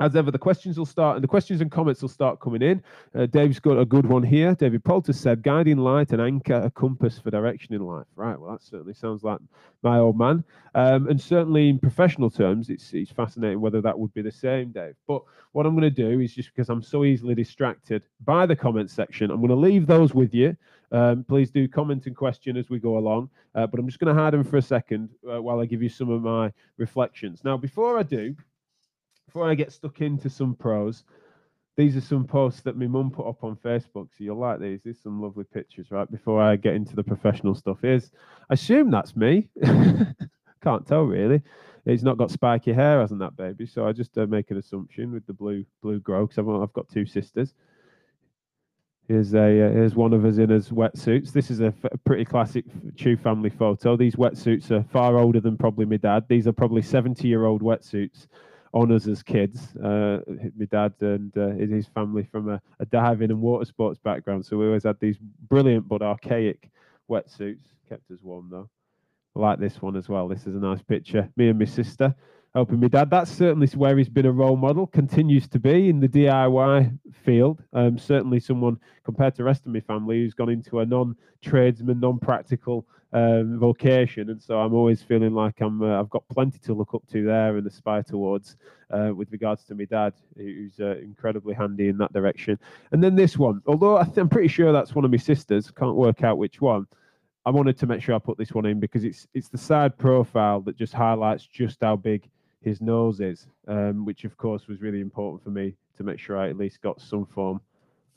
as 0.00 0.16
ever, 0.16 0.30
the 0.30 0.38
questions 0.38 0.78
will 0.78 0.86
start, 0.86 1.16
and 1.16 1.22
the 1.22 1.28
questions 1.28 1.60
and 1.60 1.70
comments 1.70 2.00
will 2.00 2.08
start 2.08 2.40
coming 2.40 2.62
in. 2.62 2.82
Uh, 3.14 3.26
Dave's 3.26 3.60
got 3.60 3.78
a 3.78 3.84
good 3.84 4.06
one 4.06 4.22
here. 4.22 4.54
David 4.54 4.82
Poulter 4.82 5.12
said, 5.12 5.42
guiding 5.42 5.76
light, 5.76 6.12
an 6.12 6.20
anchor, 6.20 6.54
a 6.54 6.70
compass 6.70 7.18
for 7.18 7.30
direction 7.30 7.74
in 7.74 7.82
life. 7.82 8.06
Right, 8.16 8.40
well, 8.40 8.52
that 8.52 8.62
certainly 8.62 8.94
sounds 8.94 9.22
like 9.22 9.40
my 9.82 9.98
old 9.98 10.18
man. 10.18 10.42
Um, 10.74 11.08
and 11.08 11.20
certainly 11.20 11.68
in 11.68 11.78
professional 11.78 12.30
terms, 12.30 12.70
it's, 12.70 12.94
it's 12.94 13.10
fascinating 13.10 13.60
whether 13.60 13.82
that 13.82 13.98
would 13.98 14.14
be 14.14 14.22
the 14.22 14.32
same, 14.32 14.72
Dave. 14.72 14.94
But 15.06 15.22
what 15.52 15.66
I'm 15.66 15.74
going 15.74 15.82
to 15.82 15.90
do 15.90 16.20
is 16.20 16.32
just 16.32 16.48
because 16.54 16.70
I'm 16.70 16.82
so 16.82 17.04
easily 17.04 17.34
distracted 17.34 18.02
by 18.24 18.46
the 18.46 18.56
comment 18.56 18.90
section, 18.90 19.30
I'm 19.30 19.38
going 19.38 19.50
to 19.50 19.54
leave 19.54 19.86
those 19.86 20.14
with 20.14 20.32
you. 20.32 20.56
Um, 20.92 21.24
please 21.24 21.50
do 21.50 21.68
comment 21.68 22.06
and 22.06 22.16
question 22.16 22.56
as 22.56 22.68
we 22.68 22.78
go 22.78 22.98
along. 22.98 23.30
Uh, 23.54 23.66
but 23.66 23.78
I'm 23.78 23.86
just 23.86 23.98
going 23.98 24.14
to 24.14 24.20
hide 24.20 24.32
them 24.32 24.44
for 24.44 24.56
a 24.56 24.62
second 24.62 25.10
uh, 25.30 25.40
while 25.40 25.60
I 25.60 25.66
give 25.66 25.82
you 25.82 25.88
some 25.88 26.10
of 26.10 26.22
my 26.22 26.52
reflections. 26.78 27.42
Now, 27.44 27.56
before 27.56 27.98
I 27.98 28.02
do, 28.02 28.34
before 29.26 29.48
I 29.48 29.54
get 29.54 29.72
stuck 29.72 30.00
into 30.00 30.28
some 30.28 30.54
pros, 30.54 31.04
these 31.76 31.96
are 31.96 32.00
some 32.00 32.26
posts 32.26 32.62
that 32.62 32.76
my 32.76 32.86
mum 32.86 33.10
put 33.10 33.28
up 33.28 33.44
on 33.44 33.56
Facebook. 33.56 34.08
So 34.10 34.24
you'll 34.24 34.38
like 34.38 34.60
these. 34.60 34.80
There's 34.82 35.00
some 35.00 35.22
lovely 35.22 35.44
pictures, 35.44 35.90
right? 35.90 36.10
Before 36.10 36.42
I 36.42 36.56
get 36.56 36.74
into 36.74 36.96
the 36.96 37.04
professional 37.04 37.54
stuff, 37.54 37.84
is 37.84 38.10
I 38.50 38.54
assume 38.54 38.90
that's 38.90 39.16
me. 39.16 39.48
Can't 40.62 40.86
tell 40.86 41.04
really. 41.04 41.40
He's 41.86 42.02
not 42.02 42.18
got 42.18 42.30
spiky 42.30 42.72
hair, 42.72 43.00
hasn't 43.00 43.20
that 43.20 43.36
baby? 43.36 43.66
So 43.66 43.86
I 43.86 43.92
just 43.92 44.18
uh, 44.18 44.26
make 44.26 44.50
an 44.50 44.58
assumption 44.58 45.12
with 45.12 45.26
the 45.26 45.32
blue 45.32 45.64
blue 45.80 46.00
grow 46.00 46.26
because 46.26 46.38
I've, 46.38 46.48
I've 46.48 46.72
got 46.74 46.90
two 46.90 47.06
sisters. 47.06 47.54
Here's 49.10 49.34
a 49.34 49.38
uh, 49.40 49.72
here's 49.72 49.96
one 49.96 50.12
of 50.12 50.24
us 50.24 50.38
in 50.38 50.50
his 50.50 50.68
wetsuits. 50.68 51.32
This 51.32 51.50
is 51.50 51.58
a, 51.58 51.74
pretty 52.04 52.24
classic 52.24 52.64
Chew 52.94 53.16
family 53.16 53.50
photo. 53.50 53.96
These 53.96 54.14
wetsuits 54.14 54.70
are 54.70 54.84
far 54.84 55.18
older 55.18 55.40
than 55.40 55.56
probably 55.56 55.84
my 55.84 55.96
dad. 55.96 56.26
These 56.28 56.46
are 56.46 56.52
probably 56.52 56.80
70 56.80 57.26
year 57.26 57.44
old 57.44 57.60
wetsuits 57.60 58.28
on 58.72 58.92
us 58.92 59.08
as 59.08 59.24
kids. 59.24 59.74
Uh, 59.74 60.20
my 60.56 60.64
dad 60.66 60.92
and 61.00 61.36
uh, 61.36 61.48
his 61.48 61.88
family 61.88 62.22
from 62.22 62.50
a, 62.50 62.62
a, 62.78 62.86
diving 62.86 63.32
and 63.32 63.40
water 63.40 63.64
sports 63.64 63.98
background, 63.98 64.46
so 64.46 64.56
we 64.56 64.66
always 64.66 64.84
had 64.84 65.00
these 65.00 65.18
brilliant 65.48 65.88
but 65.88 66.02
archaic 66.02 66.70
wetsuits. 67.10 67.64
Kept 67.88 68.08
us 68.12 68.18
warm 68.22 68.46
though. 68.48 68.70
I 69.34 69.40
like 69.40 69.58
this 69.58 69.82
one 69.82 69.96
as 69.96 70.08
well. 70.08 70.28
This 70.28 70.46
is 70.46 70.54
a 70.54 70.60
nice 70.60 70.82
picture. 70.82 71.28
Me 71.36 71.48
and 71.48 71.58
my 71.58 71.64
sister 71.64 72.14
helping 72.54 72.80
my 72.80 72.86
dad. 72.86 73.10
That's 73.10 73.30
certainly 73.30 73.66
where 73.68 73.96
he's 73.96 74.08
been 74.08 74.26
a 74.26 74.32
role 74.32 74.56
model, 74.56 74.86
continues 74.86 75.48
to 75.48 75.58
be 75.58 75.88
in 75.88 76.00
the 76.00 76.08
DIY 76.08 76.96
field. 77.30 77.62
Um, 77.72 77.96
certainly 77.96 78.40
someone 78.40 78.76
compared 79.04 79.34
to 79.34 79.38
the 79.38 79.44
rest 79.44 79.64
of 79.64 79.72
my 79.72 79.78
family 79.78 80.18
who's 80.18 80.34
gone 80.34 80.50
into 80.50 80.80
a 80.80 80.86
non-tradesman, 80.86 82.00
non-practical 82.00 82.84
um, 83.12 83.56
vocation, 83.56 84.30
and 84.30 84.42
so 84.42 84.58
I'm 84.58 84.74
always 84.74 85.00
feeling 85.00 85.32
like 85.32 85.60
I'm 85.60 85.80
uh, 85.80 86.00
I've 86.00 86.10
got 86.10 86.28
plenty 86.28 86.58
to 86.66 86.74
look 86.74 86.92
up 86.92 87.06
to 87.12 87.24
there 87.24 87.56
and 87.56 87.64
aspire 87.66 88.02
towards 88.02 88.56
uh, 88.90 89.12
with 89.14 89.30
regards 89.30 89.62
to 89.64 89.76
my 89.76 89.84
dad, 89.84 90.12
who's 90.36 90.80
uh, 90.80 90.96
incredibly 90.98 91.54
handy 91.54 91.88
in 91.88 91.98
that 91.98 92.12
direction. 92.12 92.58
And 92.90 93.02
then 93.02 93.14
this 93.14 93.38
one, 93.38 93.62
although 93.66 93.96
I 93.96 94.08
am 94.16 94.28
pretty 94.28 94.48
sure 94.48 94.72
that's 94.72 94.94
one 94.94 95.04
of 95.04 95.10
my 95.12 95.16
sisters, 95.16 95.70
can't 95.70 95.96
work 95.96 96.24
out 96.24 96.36
which 96.38 96.60
one. 96.60 96.86
I 97.46 97.50
wanted 97.50 97.78
to 97.78 97.86
make 97.86 98.02
sure 98.02 98.14
I 98.16 98.18
put 98.18 98.38
this 98.38 98.52
one 98.52 98.66
in 98.66 98.80
because 98.80 99.04
it's 99.04 99.28
it's 99.34 99.48
the 99.48 99.58
side 99.58 99.96
profile 99.98 100.60
that 100.62 100.76
just 100.76 100.92
highlights 100.92 101.46
just 101.46 101.78
how 101.80 101.94
big 101.94 102.28
his 102.60 102.80
nose 102.80 103.20
is, 103.20 103.46
um, 103.68 104.04
which 104.04 104.24
of 104.24 104.36
course 104.36 104.66
was 104.66 104.80
really 104.82 105.00
important 105.00 105.44
for 105.44 105.50
me 105.50 105.76
to 106.00 106.04
make 106.04 106.18
sure 106.18 106.38
I 106.38 106.48
at 106.48 106.56
least 106.56 106.80
got 106.80 106.98
some 106.98 107.26
form 107.26 107.60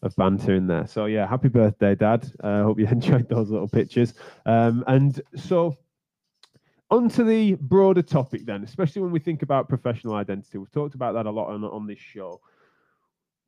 of 0.04 0.16
banter 0.16 0.56
in 0.56 0.68
there. 0.68 0.88
So 0.88 1.06
yeah, 1.06 1.28
happy 1.28 1.50
birthday, 1.50 1.96
Dad. 1.96 2.32
I 2.42 2.60
uh, 2.60 2.63
hope 2.63 2.80
you 2.80 2.88
enjoyed 2.92 3.28
those 3.28 3.50
little 3.50 3.68
pictures. 3.68 4.13
Um, 4.46 4.86
and 4.88 5.22
so 5.36 5.78
onto 6.90 7.25
the 7.25 7.56
broader 7.56 8.02
topic 8.02 8.46
then, 8.46 8.63
especially 8.63 9.02
when 9.02 9.12
we 9.12 9.20
think 9.20 9.42
about 9.44 9.68
professional 9.68 10.16
identity. 10.16 10.58
We've 10.58 10.72
talked 10.72 10.96
about 10.96 11.13
that 11.13 11.25
a 11.25 11.32
lot 11.32 11.50
on, 11.50 11.63
on 11.66 11.86
this 11.86 12.00
show. 12.00 12.40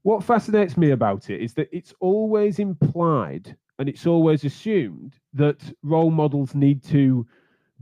What 0.02 0.24
fascinates 0.24 0.76
me 0.76 0.92
about 0.92 1.30
it 1.30 1.42
is 1.42 1.54
that 1.54 1.70
it's 1.72 1.94
always 2.02 2.60
implied 2.60 3.56
and 3.80 3.88
it's 3.88 4.06
always 4.06 4.44
assumed 4.44 5.14
that 5.34 5.62
role 5.82 6.12
models 6.12 6.56
need 6.56 6.84
to 6.86 7.26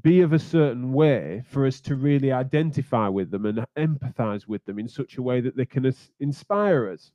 be 0.04 0.22
of 0.22 0.34
a 0.34 0.40
certain 0.40 0.94
way 0.94 1.44
for 1.48 1.66
us 1.66 1.82
to 1.82 1.96
really 1.96 2.32
identify 2.32 3.08
with 3.08 3.32
them 3.32 3.46
and 3.46 3.66
empathize 3.78 4.48
with 4.48 4.64
them 4.66 4.80
in 4.80 4.88
such 4.88 5.18
a 5.18 5.22
way 5.22 5.42
that 5.42 5.56
they 5.56 5.66
can 5.66 5.92
inspire 6.20 6.90
us. 6.90 7.12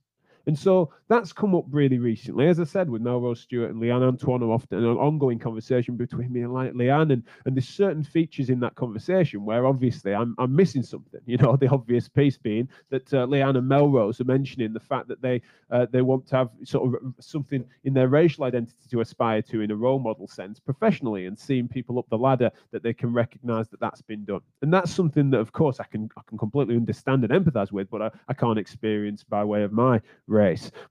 And 0.48 0.58
so 0.58 0.90
that's 1.08 1.30
come 1.30 1.54
up 1.54 1.66
really 1.70 1.98
recently. 1.98 2.48
As 2.48 2.58
I 2.58 2.64
said, 2.64 2.88
with 2.88 3.02
Melrose 3.02 3.40
Stewart 3.40 3.70
and 3.70 3.82
Leanne 3.82 4.02
Antoine, 4.02 4.42
often 4.42 4.78
an 4.78 4.96
ongoing 4.96 5.38
conversation 5.38 5.94
between 5.94 6.32
me 6.32 6.40
and 6.40 6.52
Leanne, 6.52 7.12
and, 7.12 7.22
and 7.44 7.54
there's 7.54 7.68
certain 7.68 8.02
features 8.02 8.48
in 8.48 8.58
that 8.60 8.74
conversation 8.74 9.44
where 9.44 9.66
obviously 9.66 10.14
I'm, 10.14 10.34
I'm 10.38 10.56
missing 10.56 10.82
something. 10.82 11.20
You 11.26 11.36
know, 11.36 11.54
the 11.60 11.68
obvious 11.68 12.08
piece 12.08 12.38
being 12.38 12.66
that 12.88 13.12
uh, 13.12 13.26
Leanne 13.26 13.58
and 13.58 13.68
Melrose 13.68 14.22
are 14.22 14.24
mentioning 14.24 14.72
the 14.72 14.80
fact 14.80 15.06
that 15.08 15.20
they 15.20 15.42
uh, 15.70 15.84
they 15.90 16.00
want 16.00 16.26
to 16.28 16.36
have 16.36 16.48
sort 16.64 16.94
of 16.94 17.14
something 17.20 17.62
in 17.84 17.92
their 17.92 18.08
racial 18.08 18.44
identity 18.44 18.88
to 18.90 19.02
aspire 19.02 19.42
to 19.42 19.60
in 19.60 19.70
a 19.70 19.76
role 19.76 19.98
model 19.98 20.26
sense 20.26 20.58
professionally, 20.58 21.26
and 21.26 21.38
seeing 21.38 21.68
people 21.68 21.98
up 21.98 22.06
the 22.08 22.16
ladder 22.16 22.50
that 22.70 22.82
they 22.82 22.94
can 22.94 23.12
recognise 23.12 23.68
that 23.68 23.80
that's 23.80 24.00
been 24.00 24.24
done. 24.24 24.40
And 24.62 24.72
that's 24.72 24.92
something 24.92 25.28
that, 25.32 25.40
of 25.40 25.52
course, 25.52 25.78
I 25.78 25.84
can 25.84 26.08
I 26.16 26.22
can 26.26 26.38
completely 26.38 26.76
understand 26.76 27.22
and 27.22 27.32
empathise 27.34 27.70
with, 27.70 27.90
but 27.90 28.00
I, 28.00 28.10
I 28.28 28.32
can't 28.32 28.58
experience 28.58 29.22
by 29.22 29.44
way 29.44 29.62
of 29.62 29.72
my 29.72 30.00
race. 30.26 30.37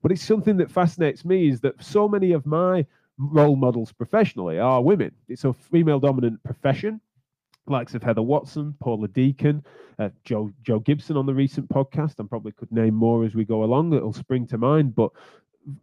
But 0.02 0.12
it's 0.12 0.22
something 0.22 0.56
that 0.58 0.70
fascinates 0.70 1.24
me 1.24 1.48
is 1.48 1.60
that 1.60 1.82
so 1.82 2.08
many 2.08 2.32
of 2.32 2.46
my 2.46 2.86
role 3.18 3.56
models 3.56 3.92
professionally 3.92 4.58
are 4.58 4.82
women. 4.82 5.12
It's 5.28 5.44
a 5.44 5.52
female 5.52 5.98
dominant 6.00 6.42
profession. 6.42 7.00
Likes 7.66 7.94
of 7.94 8.02
Heather 8.02 8.22
Watson, 8.22 8.74
Paula 8.80 9.08
Deacon, 9.08 9.62
uh, 9.98 10.08
Joe 10.24 10.50
Jo 10.62 10.78
Gibson 10.78 11.16
on 11.18 11.26
the 11.26 11.34
recent 11.34 11.68
podcast. 11.68 12.14
I 12.18 12.24
probably 12.26 12.52
could 12.52 12.72
name 12.72 12.94
more 12.94 13.24
as 13.24 13.34
we 13.34 13.44
go 13.44 13.64
along. 13.64 13.92
It'll 13.92 14.12
spring 14.12 14.46
to 14.48 14.58
mind, 14.58 14.94
but 14.94 15.10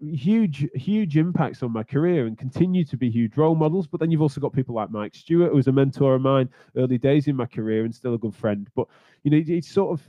huge 0.02 0.68
huge 0.74 1.18
impacts 1.18 1.62
on 1.62 1.72
my 1.72 1.84
career 1.84 2.26
and 2.26 2.38
continue 2.38 2.84
to 2.84 2.98
be 2.98 3.10
huge 3.10 3.38
role 3.38 3.56
models 3.56 3.86
but 3.86 4.00
then 4.00 4.10
you've 4.10 4.22
also 4.22 4.42
got 4.42 4.52
people 4.52 4.74
like 4.74 4.90
mike 4.90 5.14
stewart 5.14 5.52
who 5.52 5.56
was 5.56 5.68
a 5.68 5.72
mentor 5.72 6.16
of 6.16 6.22
mine 6.22 6.50
early 6.76 6.98
days 6.98 7.28
in 7.28 7.36
my 7.36 7.46
career 7.46 7.86
and 7.86 7.94
still 7.94 8.16
a 8.16 8.18
good 8.18 8.34
friend 8.34 8.68
but 8.76 8.88
you 9.24 9.32
know 9.32 9.44
it's 9.46 9.70
sort 9.70 9.92
of 9.92 10.08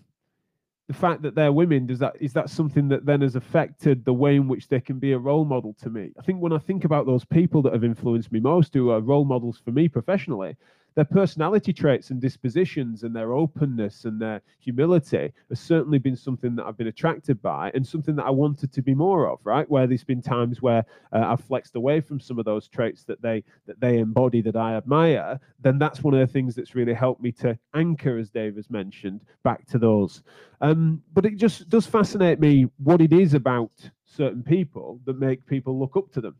the 0.88 0.94
fact 0.94 1.22
that 1.22 1.34
they're 1.34 1.52
women 1.52 1.86
does 1.86 1.98
that 1.98 2.14
is 2.20 2.32
that 2.32 2.48
something 2.48 2.88
that 2.88 3.04
then 3.04 3.20
has 3.20 3.34
affected 3.34 4.04
the 4.04 4.12
way 4.12 4.36
in 4.36 4.46
which 4.46 4.68
they 4.68 4.80
can 4.80 4.98
be 4.98 5.12
a 5.12 5.18
role 5.18 5.44
model 5.44 5.74
to 5.82 5.90
me? 5.90 6.12
I 6.18 6.22
think 6.22 6.40
when 6.40 6.52
i 6.52 6.58
think 6.58 6.84
about 6.84 7.06
those 7.06 7.24
people 7.24 7.62
that 7.62 7.72
have 7.72 7.84
influenced 7.84 8.32
me 8.32 8.40
most 8.40 8.74
who 8.74 8.90
are 8.90 9.00
role 9.00 9.24
models 9.24 9.60
for 9.64 9.72
me 9.72 9.88
professionally 9.88 10.56
their 10.96 11.04
personality 11.04 11.74
traits 11.74 12.08
and 12.10 12.20
dispositions 12.20 13.02
and 13.02 13.14
their 13.14 13.34
openness 13.34 14.06
and 14.06 14.20
their 14.20 14.40
humility 14.58 15.30
has 15.50 15.60
certainly 15.60 15.98
been 15.98 16.16
something 16.16 16.56
that 16.56 16.64
I've 16.64 16.78
been 16.78 16.86
attracted 16.86 17.40
by 17.42 17.70
and 17.74 17.86
something 17.86 18.16
that 18.16 18.24
I 18.24 18.30
wanted 18.30 18.72
to 18.72 18.82
be 18.82 18.94
more 18.94 19.28
of, 19.28 19.38
right? 19.44 19.70
Where 19.70 19.86
there's 19.86 20.04
been 20.04 20.22
times 20.22 20.62
where 20.62 20.84
uh, 21.12 21.18
I've 21.20 21.44
flexed 21.44 21.76
away 21.76 22.00
from 22.00 22.18
some 22.18 22.38
of 22.38 22.46
those 22.46 22.66
traits 22.66 23.04
that 23.04 23.20
they 23.20 23.44
that 23.66 23.78
they 23.78 23.98
embody 23.98 24.40
that 24.40 24.56
I 24.56 24.74
admire, 24.74 25.38
then 25.60 25.78
that's 25.78 26.02
one 26.02 26.14
of 26.14 26.20
the 26.20 26.32
things 26.32 26.54
that's 26.54 26.74
really 26.74 26.94
helped 26.94 27.20
me 27.20 27.30
to 27.32 27.58
anchor, 27.74 28.16
as 28.16 28.30
Dave 28.30 28.56
has 28.56 28.70
mentioned, 28.70 29.20
back 29.44 29.66
to 29.66 29.78
those. 29.78 30.22
Um, 30.62 31.02
but 31.12 31.26
it 31.26 31.36
just 31.36 31.68
does 31.68 31.86
fascinate 31.86 32.40
me 32.40 32.68
what 32.78 33.02
it 33.02 33.12
is 33.12 33.34
about 33.34 33.70
certain 34.06 34.42
people 34.42 34.98
that 35.04 35.18
make 35.18 35.44
people 35.46 35.78
look 35.78 35.94
up 35.94 36.10
to 36.12 36.22
them. 36.22 36.36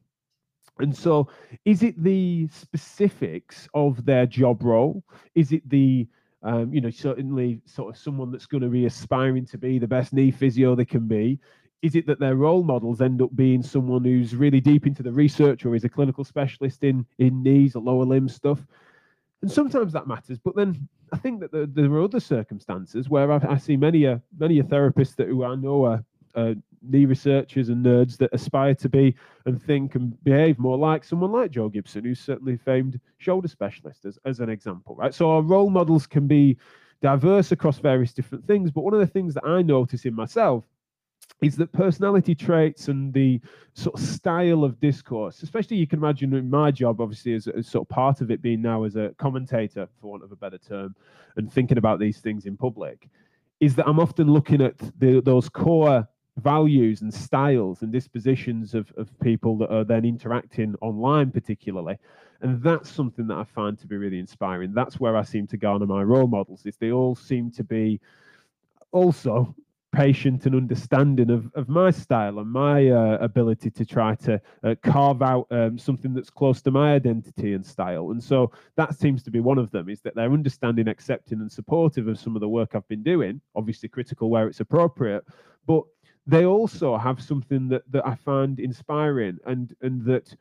And 0.79 0.95
so, 0.95 1.29
is 1.65 1.83
it 1.83 2.03
the 2.03 2.49
specifics 2.49 3.69
of 3.75 4.05
their 4.05 4.27
job 4.27 4.63
role? 4.63 5.03
Is 5.35 5.53
it 5.53 5.69
the 5.69 6.07
um, 6.47 6.73
you 6.73 6.81
know, 6.81 6.91
certainly 6.91 7.61
sort 7.65 7.93
of 7.93 8.01
someone 8.01 8.31
that's 8.31 8.47
going 8.47 8.63
to 8.63 8.69
be 8.69 8.87
aspiring 8.87 9.47
to 9.47 9.59
be 9.59 9.81
the 9.81 9.89
best 9.89 10.13
knee 10.13 10.31
physio 10.31 10.77
they 10.77 10.85
can 10.85 11.09
be. 11.09 11.41
Is 11.83 11.97
it 11.97 12.07
that 12.07 12.21
their 12.21 12.37
role 12.37 12.63
models 12.63 13.01
end 13.01 13.21
up 13.21 13.35
being 13.35 13.63
someone 13.63 14.05
who's 14.05 14.35
really 14.35 14.61
deep 14.61 14.87
into 14.87 15.03
the 15.03 15.13
research 15.13 15.65
or 15.65 15.75
is 15.75 15.85
a 15.85 15.89
clinical 15.89 16.25
specialist 16.25 16.85
in 16.85 17.05
in 17.19 17.43
knees 17.43 17.75
or 17.75 17.83
lower 17.83 18.05
limb 18.05 18.29
stuff? 18.29 18.65
And 19.43 19.51
sometimes 19.51 19.93
that 19.93 20.07
matters, 20.07 20.39
but 20.39 20.57
then 20.57 20.89
I 21.13 21.19
think 21.19 21.41
that 21.41 21.53
there, 21.53 21.67
there 21.67 21.93
are 21.93 22.03
other 22.03 22.21
circumstances 22.21 23.09
where 23.09 23.31
I, 23.31 23.41
I 23.49 23.59
see 23.59 23.77
many 23.77 24.05
a 24.05 24.23
many 24.39 24.61
a 24.61 24.65
therapist 24.65 25.17
that 25.17 25.29
who 25.29 25.45
I 25.45 25.57
know 25.57 25.85
are 25.85 26.05
knee 26.83 27.07
researchers 27.07 27.69
and 27.69 27.85
nerds 27.85 28.17
that 28.19 28.33
aspire 28.33 28.75
to 28.75 28.89
be 28.89 29.15
and 29.45 29.63
think 29.63 29.95
and 29.95 30.23
behave 30.25 30.59
more 30.59 30.77
like 30.77 31.05
someone 31.05 31.33
like 31.33 31.51
Jo 31.51 31.69
Gibson, 31.69 32.05
who's 32.05 32.21
certainly 32.21 32.57
famed 32.57 33.01
shoulder 33.19 33.49
specialist, 33.49 34.05
as, 34.05 34.19
as 34.25 34.41
an 34.41 34.49
example, 34.49 34.95
right? 34.95 35.15
So 35.15 35.31
our 35.31 35.43
role 35.43 35.71
models 35.71 36.07
can 36.07 36.27
be 36.27 36.57
diverse 37.03 37.53
across 37.53 37.79
various 37.79 38.13
different 38.13 38.47
things. 38.47 38.71
But 38.71 38.83
one 38.83 38.95
of 38.95 39.01
the 39.01 39.07
things 39.07 39.35
that 39.35 39.45
I 39.45 39.63
notice 39.63 40.05
in 40.05 40.15
myself 40.15 40.65
is 41.43 41.57
that 41.57 41.73
personality 41.73 42.35
traits 42.35 42.89
and 42.89 43.13
the 43.13 43.41
sort 43.75 43.99
of 43.99 44.07
style 44.07 44.65
of 44.65 44.81
discourse, 44.81 45.43
especially 45.43 45.77
you 45.77 45.87
can 45.87 45.99
imagine 45.99 46.33
in 46.35 46.49
my 46.49 46.71
job, 46.71 47.01
obviously, 47.01 47.35
as, 47.35 47.47
as, 47.49 47.67
sort 47.67 47.85
of 47.85 47.89
part 47.89 48.21
of 48.21 48.31
it 48.31 48.41
being 48.41 48.63
now 48.63 48.85
as 48.85 48.97
a 48.97 49.15
commentator, 49.19 49.87
for 50.01 50.13
want 50.13 50.25
of 50.25 50.33
a 50.33 50.37
better 50.37 50.59
term, 50.59 50.95
and 51.37 51.53
thinking 51.53 51.79
about 51.79 51.99
these 51.99 52.19
things 52.21 52.47
in 52.47 52.57
public, 52.57 53.09
is 53.61 53.75
that 53.75 53.87
I'm 53.87 54.01
often 54.01 54.33
looking 54.33 54.63
at 54.63 54.79
the, 54.99 55.21
those 55.21 55.49
core 55.49 56.09
values 56.37 57.03
and 57.03 57.13
styles 57.13 57.83
and 57.83 57.93
dispositions 57.93 58.75
of, 58.75 58.93
of 58.97 59.09
people 59.21 59.57
that 59.57 59.73
are 59.73 59.85
then 59.85 60.05
interacting 60.05 60.75
online 60.83 61.31
particularly 61.31 61.97
and 62.43 62.63
that's 62.63 62.91
something 62.91 63.27
that 63.27 63.37
i 63.39 63.45
find 63.45 63.79
to 63.79 63.87
be 63.87 63.97
really 63.97 64.19
inspiring 64.19 64.73
that's 64.75 65.01
where 65.01 65.17
i 65.17 65.23
seem 65.23 65.47
to 65.47 65.57
garner 65.57 65.87
my 65.87 66.03
role 66.03 66.27
models 66.27 66.67
is 66.67 66.77
they 66.77 66.93
all 66.93 67.15
seem 67.15 67.51
to 67.51 67.65
be 67.65 67.99
also 68.93 69.55
patient 69.97 70.45
and 70.45 70.55
understanding 70.55 71.31
of, 71.31 71.51
of 71.55 71.71
my 71.71 71.91
style 71.91 72.39
and 72.39 72.51
my 72.51 72.89
uh, 72.91 73.17
ability 73.21 73.71
to 73.71 73.85
try 73.85 74.15
to 74.15 74.41
uh, 74.63 74.75
carve 74.83 75.23
out 75.23 75.47
um, 75.51 75.79
something 75.79 76.13
that's 76.13 76.29
close 76.29 76.61
to 76.61 76.71
my 76.71 76.93
identity 76.93 77.55
and 77.55 77.65
style. 77.65 78.11
And 78.11 78.23
so 78.23 78.53
that 78.77 78.95
seems 78.95 79.23
to 79.23 79.31
be 79.31 79.41
one 79.41 79.57
of 79.57 79.71
them 79.71 79.89
is 79.89 80.03
that 80.03 80.15
they're 80.15 80.33
understanding, 80.33 80.87
accepting, 80.87 81.41
and 81.41 81.51
supportive 81.51 82.09
of 82.09 82.19
some 82.19 82.37
of 82.37 82.41
the 82.41 82.49
work 82.49 82.75
I've 82.75 82.87
been 82.89 83.03
doing, 83.03 83.41
obviously 83.55 83.89
critical 83.89 84.29
where 84.29 84.47
it's 84.47 84.61
appropriate, 84.61 85.25
but 85.67 85.83
they 86.27 86.45
also 86.45 86.97
have 86.97 87.23
something 87.23 87.69
that, 87.69 87.83
that 87.93 88.07
I 88.07 88.15
find 88.15 88.59
inspiring 88.59 89.39
and, 89.47 89.75
and 89.81 90.05
that 90.07 90.35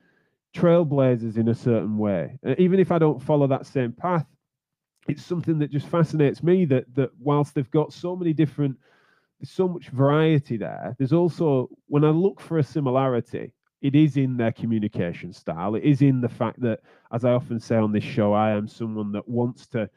trailblazers 0.56 1.38
in 1.38 1.50
a 1.50 1.56
certain 1.56 1.98
way. 1.98 2.40
Uh, 2.46 2.56
even 2.58 2.80
if 2.80 2.92
I 2.92 2.98
don't 2.98 3.22
follow 3.22 3.46
that 3.48 3.66
same 3.66 3.92
path, 3.92 4.26
it's 5.08 5.24
something 5.24 5.60
that 5.60 5.72
just 5.72 5.88
fascinates 5.88 6.42
me 6.44 6.66
that 6.66 6.94
that 6.96 7.12
whilst 7.20 7.56
they've 7.56 7.72
got 7.72 7.94
so 7.94 8.16
many 8.16 8.34
different 8.34 8.78
there's 9.40 9.52
so 9.52 9.68
much 9.68 9.90
variety 9.90 10.58
there 10.58 10.96
there's 10.98 11.14
also 11.14 11.70
when 11.88 12.04
i 12.04 12.10
look 12.10 12.40
for 12.40 12.58
a 12.58 12.64
similarity 12.64 13.52
it 13.82 13.94
is 13.94 14.18
in 14.18 14.36
their 14.36 14.52
communication 14.52 15.32
style. 15.32 15.76
It 15.76 15.84
is 15.84 16.02
in 16.02 16.20
the 16.20 16.30
fact 16.30 16.60
that 16.62 16.80
as 17.12 17.24
i 17.24 17.32
often 17.32 17.60
say 17.60 17.76
on 17.76 17.92
this 17.92 18.04
show 18.04 18.34
i 18.34 18.52
am 18.52 18.68
someone 18.68 19.12
that 19.12 19.28
wants 19.28 19.68
to 19.68 19.90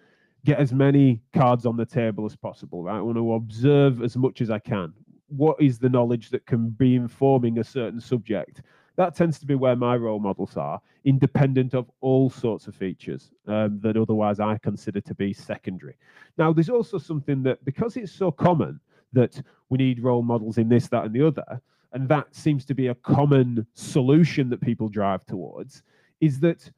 get 0.45 0.59
as 0.59 0.73
many 0.73 1.23
cards 1.33 1.65
on 1.65 1.77
the 1.77 1.87
table 1.87 2.27
as 2.27 2.37
possible 2.37 2.83
right? 2.83 2.99
I 2.99 3.01
want 3.01 3.17
to 3.17 3.33
observe 3.33 4.03
as 4.03 4.17
much 4.17 4.41
as 4.41 4.51
i 4.51 4.59
can 4.59 4.93
what 5.29 5.61
is 5.61 5.79
the 5.79 5.89
knowledge 5.89 6.31
that 6.31 6.47
can 6.47 6.71
be 6.71 6.97
informing 6.97 7.59
a 7.59 7.65
certain 7.65 8.01
subject? 8.01 8.63
That 8.97 9.15
tends 9.15 9.39
to 9.39 9.47
be 9.47 9.55
where 9.55 9.77
my 9.77 9.97
role 9.97 10.19
models 10.19 10.57
are 10.57 10.81
independent 11.05 11.75
of 11.75 11.91
all 12.01 12.29
sorts 12.29 12.67
of 12.67 12.75
features 12.75 13.31
um, 13.47 13.79
that 13.81 13.97
otherwise 13.97 14.41
i 14.41 14.59
consider 14.59 15.01
to 15.01 15.15
be 15.15 15.33
secondary. 15.33 15.97
Now 16.37 16.53
there's 16.53 16.69
also 16.69 16.99
something 16.99 17.43
that 17.45 17.65
because 17.65 17.97
it's 17.97 18.13
so 18.13 18.31
common 18.33 18.81
that 19.13 19.41
we 19.69 19.79
need 19.79 20.03
role 20.03 20.23
models 20.23 20.59
in 20.59 20.69
this 20.69 20.89
that 20.89 21.05
and 21.05 21.15
the 21.15 21.27
other 21.27 21.61
and 21.93 22.09
that 22.09 22.35
seems 22.35 22.65
to 22.67 22.75
be 22.75 22.89
a 22.89 22.95
common 22.97 23.67
solution 23.75 24.51
that 24.51 24.61
people 24.61 24.89
drive 24.89 25.25
towards 25.25 25.83
is 26.21 26.41
that 26.41 26.71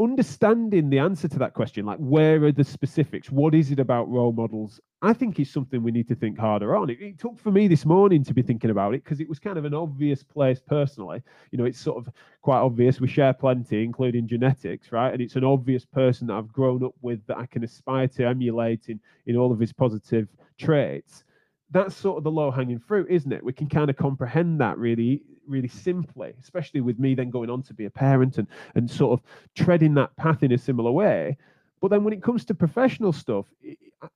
understanding 0.00 0.90
the 0.90 0.98
answer 0.98 1.28
to 1.28 1.38
that 1.38 1.54
question, 1.54 1.84
like 1.84 1.98
where 1.98 2.42
are 2.44 2.52
the 2.52 2.64
specifics? 2.64 3.30
What 3.30 3.54
is 3.54 3.70
it 3.70 3.78
about 3.78 4.08
role 4.08 4.32
models? 4.32 4.80
I 5.02 5.12
think 5.12 5.38
is 5.38 5.50
something 5.50 5.82
we 5.82 5.90
need 5.90 6.08
to 6.08 6.14
think 6.14 6.38
harder 6.38 6.76
on. 6.76 6.90
It, 6.90 7.00
it 7.00 7.18
took 7.18 7.38
for 7.38 7.50
me 7.50 7.68
this 7.68 7.84
morning 7.84 8.24
to 8.24 8.34
be 8.34 8.42
thinking 8.42 8.70
about 8.70 8.94
it 8.94 9.04
because 9.04 9.20
it 9.20 9.28
was 9.28 9.38
kind 9.38 9.58
of 9.58 9.64
an 9.64 9.74
obvious 9.74 10.22
place 10.22 10.60
personally. 10.60 11.22
You 11.50 11.58
know, 11.58 11.64
it's 11.64 11.80
sort 11.80 11.98
of 11.98 12.12
quite 12.40 12.60
obvious. 12.60 13.00
We 13.00 13.08
share 13.08 13.32
plenty, 13.32 13.84
including 13.84 14.28
genetics, 14.28 14.92
right? 14.92 15.12
And 15.12 15.20
it's 15.20 15.36
an 15.36 15.44
obvious 15.44 15.84
person 15.84 16.28
that 16.28 16.34
I've 16.34 16.52
grown 16.52 16.84
up 16.84 16.94
with 17.02 17.24
that 17.26 17.38
I 17.38 17.46
can 17.46 17.64
aspire 17.64 18.08
to 18.08 18.26
emulate 18.26 18.88
in, 18.88 19.00
in 19.26 19.36
all 19.36 19.52
of 19.52 19.58
his 19.58 19.72
positive 19.72 20.28
traits 20.58 21.24
that's 21.72 21.96
sort 21.96 22.18
of 22.18 22.24
the 22.24 22.30
low 22.30 22.50
hanging 22.50 22.78
fruit, 22.78 23.06
isn't 23.10 23.32
it? 23.32 23.42
We 23.42 23.52
can 23.52 23.68
kind 23.68 23.88
of 23.88 23.96
comprehend 23.96 24.60
that 24.60 24.76
really, 24.78 25.22
really 25.52 25.68
simply, 25.68 26.32
especially 26.40 26.80
with 26.80 26.98
me 26.98 27.14
then 27.14 27.30
going 27.30 27.50
on 27.50 27.62
to 27.64 27.74
be 27.74 27.84
a 27.84 27.90
parent 27.90 28.38
and, 28.38 28.48
and 28.74 28.90
sort 28.90 29.18
of 29.18 29.24
treading 29.54 29.94
that 29.94 30.14
path 30.16 30.42
in 30.42 30.52
a 30.52 30.58
similar 30.58 30.90
way. 30.90 31.36
But 31.80 31.90
then 31.90 32.04
when 32.04 32.14
it 32.14 32.22
comes 32.22 32.44
to 32.46 32.54
professional 32.54 33.12
stuff, 33.12 33.46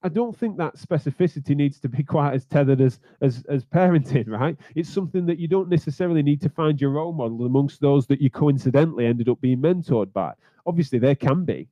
I 0.03 0.09
don't 0.09 0.37
think 0.37 0.57
that 0.57 0.77
specificity 0.77 1.55
needs 1.55 1.79
to 1.81 1.89
be 1.89 2.03
quite 2.15 2.35
as 2.35 2.45
tethered 2.45 2.81
as, 2.81 3.01
as, 3.21 3.45
as 3.49 3.65
parenting, 3.65 4.29
right? 4.29 4.57
It's 4.75 4.89
something 4.89 5.27
that 5.27 5.39
you 5.39 5.49
don't 5.49 5.69
necessarily 5.69 6.23
need 6.23 6.41
to 6.43 6.49
find 6.49 6.81
your 6.81 6.91
role 6.91 7.13
model 7.13 7.45
amongst 7.45 7.81
those 7.81 8.07
that 8.07 8.21
you 8.21 8.31
coincidentally 8.31 9.07
ended 9.07 9.29
up 9.29 9.41
being 9.41 9.61
mentored 9.61 10.13
by. 10.13 10.33
Obviously, 10.67 10.99
there 10.99 11.15
can 11.15 11.45
be. 11.45 11.69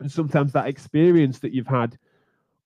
And 0.00 0.10
sometimes 0.10 0.52
that 0.52 0.66
experience 0.66 1.38
that 1.40 1.52
you've 1.52 1.66
had 1.66 1.98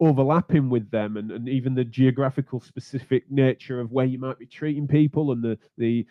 overlapping 0.01 0.69
with 0.69 0.91
them 0.91 1.17
and, 1.17 1.31
and 1.31 1.49
even 1.49 1.75
the 1.75 1.85
geographical 1.85 2.61
specific 2.61 3.31
nature 3.31 3.81
of 3.81 3.93
where 3.93 4.07
you 4.07 4.19
might 4.19 4.39
be 4.39 4.47
treating 4.47 4.89
people 4.89 5.33
and 5.33 5.43
the 5.43 5.59
the 5.79 6.07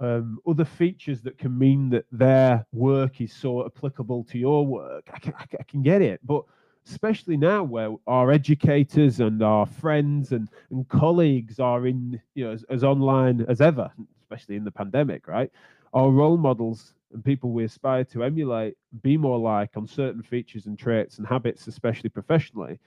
um, 0.00 0.40
other 0.48 0.64
features 0.64 1.22
that 1.22 1.38
can 1.38 1.56
mean 1.56 1.88
that 1.90 2.06
their 2.10 2.66
work 2.72 3.20
is 3.20 3.32
so 3.32 3.64
applicable 3.64 4.24
to 4.24 4.36
your 4.36 4.66
work. 4.66 5.08
I 5.14 5.18
can, 5.20 5.32
I 5.38 5.62
can 5.62 5.82
get 5.82 6.02
it. 6.02 6.18
But 6.24 6.42
especially 6.86 7.36
now 7.36 7.62
where 7.62 7.94
our 8.08 8.32
educators 8.32 9.20
and 9.20 9.42
our 9.42 9.66
friends 9.66 10.32
and, 10.32 10.48
and 10.70 10.88
colleagues 10.88 11.60
are 11.60 11.86
in 11.86 12.20
you 12.34 12.44
know 12.44 12.50
as, 12.50 12.64
as 12.68 12.82
online 12.82 13.44
as 13.48 13.60
ever 13.60 13.90
especially 14.20 14.56
in 14.56 14.64
the 14.64 14.70
pandemic 14.70 15.28
right? 15.28 15.50
Our 15.94 16.10
role 16.10 16.36
models 16.36 16.94
and 17.12 17.24
people 17.24 17.50
we 17.50 17.64
aspire 17.64 18.04
to 18.04 18.24
emulate 18.24 18.76
be 19.02 19.16
more 19.16 19.38
like 19.38 19.76
on 19.76 19.86
certain 19.86 20.22
features 20.22 20.66
and 20.66 20.78
traits 20.78 21.18
and 21.18 21.26
habits 21.26 21.66
especially 21.66 22.10
professionally 22.10 22.78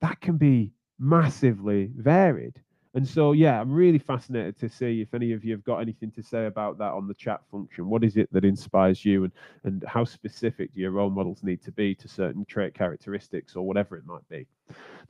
that 0.00 0.20
can 0.20 0.36
be 0.36 0.72
massively 0.98 1.90
varied. 1.96 2.60
And 2.94 3.06
so, 3.06 3.32
yeah, 3.32 3.60
I'm 3.60 3.70
really 3.70 3.98
fascinated 3.98 4.58
to 4.58 4.70
see 4.70 5.02
if 5.02 5.12
any 5.12 5.32
of 5.32 5.44
you 5.44 5.52
have 5.52 5.62
got 5.64 5.80
anything 5.80 6.10
to 6.12 6.22
say 6.22 6.46
about 6.46 6.78
that 6.78 6.92
on 6.92 7.06
the 7.06 7.12
chat 7.12 7.42
function. 7.50 7.90
What 7.90 8.02
is 8.02 8.16
it 8.16 8.32
that 8.32 8.42
inspires 8.42 9.04
you, 9.04 9.24
and 9.24 9.32
and 9.64 9.84
how 9.86 10.04
specific 10.04 10.72
do 10.72 10.80
your 10.80 10.92
role 10.92 11.10
models 11.10 11.42
need 11.42 11.62
to 11.64 11.72
be 11.72 11.94
to 11.94 12.08
certain 12.08 12.46
trait 12.46 12.72
characteristics 12.72 13.54
or 13.54 13.66
whatever 13.66 13.98
it 13.98 14.06
might 14.06 14.26
be? 14.30 14.46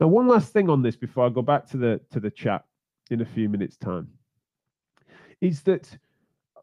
Now, 0.01 0.09
one 0.09 0.27
last 0.27 0.53
thing 0.53 0.69
on 0.69 0.83
this 0.83 0.97
before 0.97 1.27
I 1.27 1.29
go 1.29 1.43
back 1.43 1.65
to 1.69 1.77
the 1.77 2.01
to 2.11 2.19
the 2.19 2.31
chat 2.31 2.65
in 3.11 3.21
a 3.21 3.25
few 3.25 3.49
minutes' 3.49 3.77
time 3.77 4.09
is 5.41 5.63
that 5.63 5.97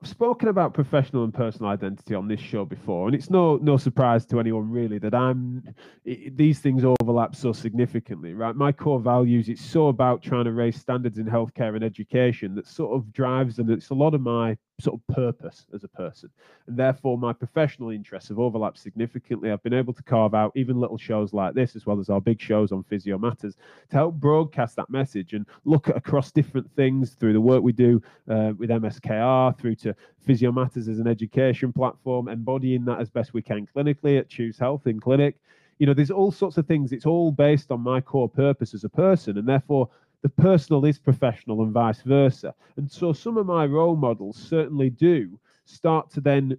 spoken 0.06 0.48
about 0.48 0.74
professional 0.74 1.24
and 1.24 1.34
personal 1.34 1.72
identity 1.72 2.16
on 2.16 2.28
this 2.28 2.40
show 2.40 2.66
before, 2.66 3.08
and 3.08 3.16
it's 3.16 3.30
no 3.30 3.58
no 3.58 3.78
surprise 3.78 4.26
to 4.28 4.40
anyone 4.40 4.70
really 4.70 4.98
that 5.00 5.14
I'm 5.14 5.64
it, 6.06 6.38
these 6.38 6.60
things 6.60 6.84
overlap 6.84 7.36
so 7.36 7.54
significantly, 7.54 8.34
right? 8.34 8.56
My 8.56 8.72
core 8.72 9.00
values 9.00 9.50
it's 9.50 9.64
so 9.64 9.88
about 9.88 10.22
trying 10.22 10.46
to 10.46 10.52
raise 10.52 10.80
standards 10.80 11.18
in 11.18 11.26
healthcare 11.26 11.76
and 11.76 11.84
education 11.84 12.56
that 12.56 12.68
sort 12.68 12.96
of 12.96 13.12
drives 13.12 13.60
and 13.60 13.70
it's 13.70 13.90
a 13.90 13.94
lot 13.94 14.14
of 14.14 14.22
my 14.22 14.58
sort 14.80 15.00
of 15.00 15.16
purpose 15.16 15.66
as 15.74 15.84
a 15.84 15.88
person. 15.88 16.30
And 16.68 16.78
therefore, 16.78 17.18
my 17.18 17.34
professional 17.34 17.90
interests 17.92 18.30
have 18.30 18.40
overlapped 18.40 18.80
significantly. 18.80 19.52
I've 19.52 19.64
been 19.64 19.74
able 19.74 19.94
to 19.94 20.04
carve 20.04 20.34
out 20.34 20.52
even 20.56 20.80
little 20.80 20.98
shows 20.98 21.34
like 21.34 21.54
this, 21.54 21.76
as 21.76 21.86
well 21.86 22.00
as 22.00 22.10
our 22.10 22.22
big 22.22 22.42
shows 22.42 22.72
on 22.72 22.84
Physio 22.84 23.18
Matters, 23.18 23.56
to 23.90 23.96
help 23.96 24.16
broadcast 24.16 24.76
that 24.78 24.90
message 24.90 25.34
and 25.34 25.46
look 25.66 25.90
at 25.90 25.98
across 25.98 26.32
different 26.32 26.70
things 26.76 27.12
through 27.12 27.34
the 27.34 27.42
work 27.42 27.62
we 27.64 27.72
do 27.72 28.02
uh, 28.30 28.54
with 28.58 28.70
MSKR, 28.70 29.58
through 29.58 29.76
to 29.76 29.96
Physio 30.26 30.52
Matters 30.52 30.88
as 30.88 31.00
an 31.00 31.08
education 31.08 31.72
platform, 31.72 32.28
embodying 32.28 32.86
that 32.86 33.00
as 33.00 33.10
best 33.10 33.34
we 33.34 33.42
can 33.42 33.68
clinically 33.76 34.20
at 34.20 34.30
Choose 34.30 34.58
Health 34.58 34.88
in 34.88 35.00
clinic 35.00 35.38
you 35.80 35.88
know, 35.88 35.94
there's 35.94 36.12
all 36.12 36.32
sorts 36.32 36.58
of 36.58 36.68
things. 36.68 36.92
It's 36.92 37.06
all 37.06 37.32
based 37.32 37.72
on 37.72 37.82
my 37.82 38.00
core 38.00 38.30
purpose 38.30 38.74
as 38.74 38.84
a 38.84 38.90
person, 38.90 39.38
and 39.38 39.48
therefore 39.48 39.90
the 40.24 40.30
personal 40.30 40.86
is 40.86 40.98
professional 40.98 41.62
and 41.62 41.72
vice 41.72 42.02
versa. 42.02 42.56
And 42.78 42.90
so 42.90 43.14
some 43.14 43.38
of 43.38 43.46
my 43.46 43.66
role 43.66 43.96
models 43.96 44.38
certainly 44.38 44.90
do 44.90 45.40
start 45.66 46.10
to 46.12 46.22
then 46.22 46.58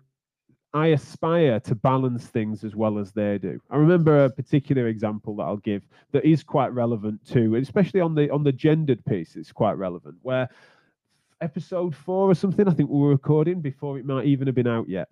I 0.75 0.89
aspire 0.89 1.61
to 1.61 1.75
balance 1.75 2.27
things 2.27 2.65
as 2.65 2.75
well 2.75 2.99
as 2.99 3.13
they 3.13 3.39
do. 3.39 3.61
I 3.71 3.77
remember 3.77 4.25
a 4.25 4.31
particular 4.31 4.89
example 4.89 5.37
that 5.37 5.45
I'll 5.45 5.57
give 5.57 5.83
that 6.13 6.25
is 6.25 6.43
quite 6.43 6.73
relevant 6.73 7.25
too, 7.27 7.55
especially 7.55 8.01
on 8.01 8.15
the 8.15 8.29
on 8.31 8.43
the 8.43 8.53
gendered 8.53 9.05
piece. 9.05 9.37
It's 9.37 9.53
quite 9.53 9.79
relevant 9.79 10.17
where 10.23 10.49
episode 11.41 11.95
four 11.95 12.29
or 12.29 12.35
something. 12.35 12.69
I 12.69 12.73
think 12.73 12.91
we 12.91 12.99
were 12.99 13.11
recording 13.11 13.61
before 13.61 13.99
it 13.99 14.05
might 14.05 14.27
even 14.27 14.47
have 14.47 14.57
been 14.57 14.67
out 14.67 14.89
yet. 14.89 15.09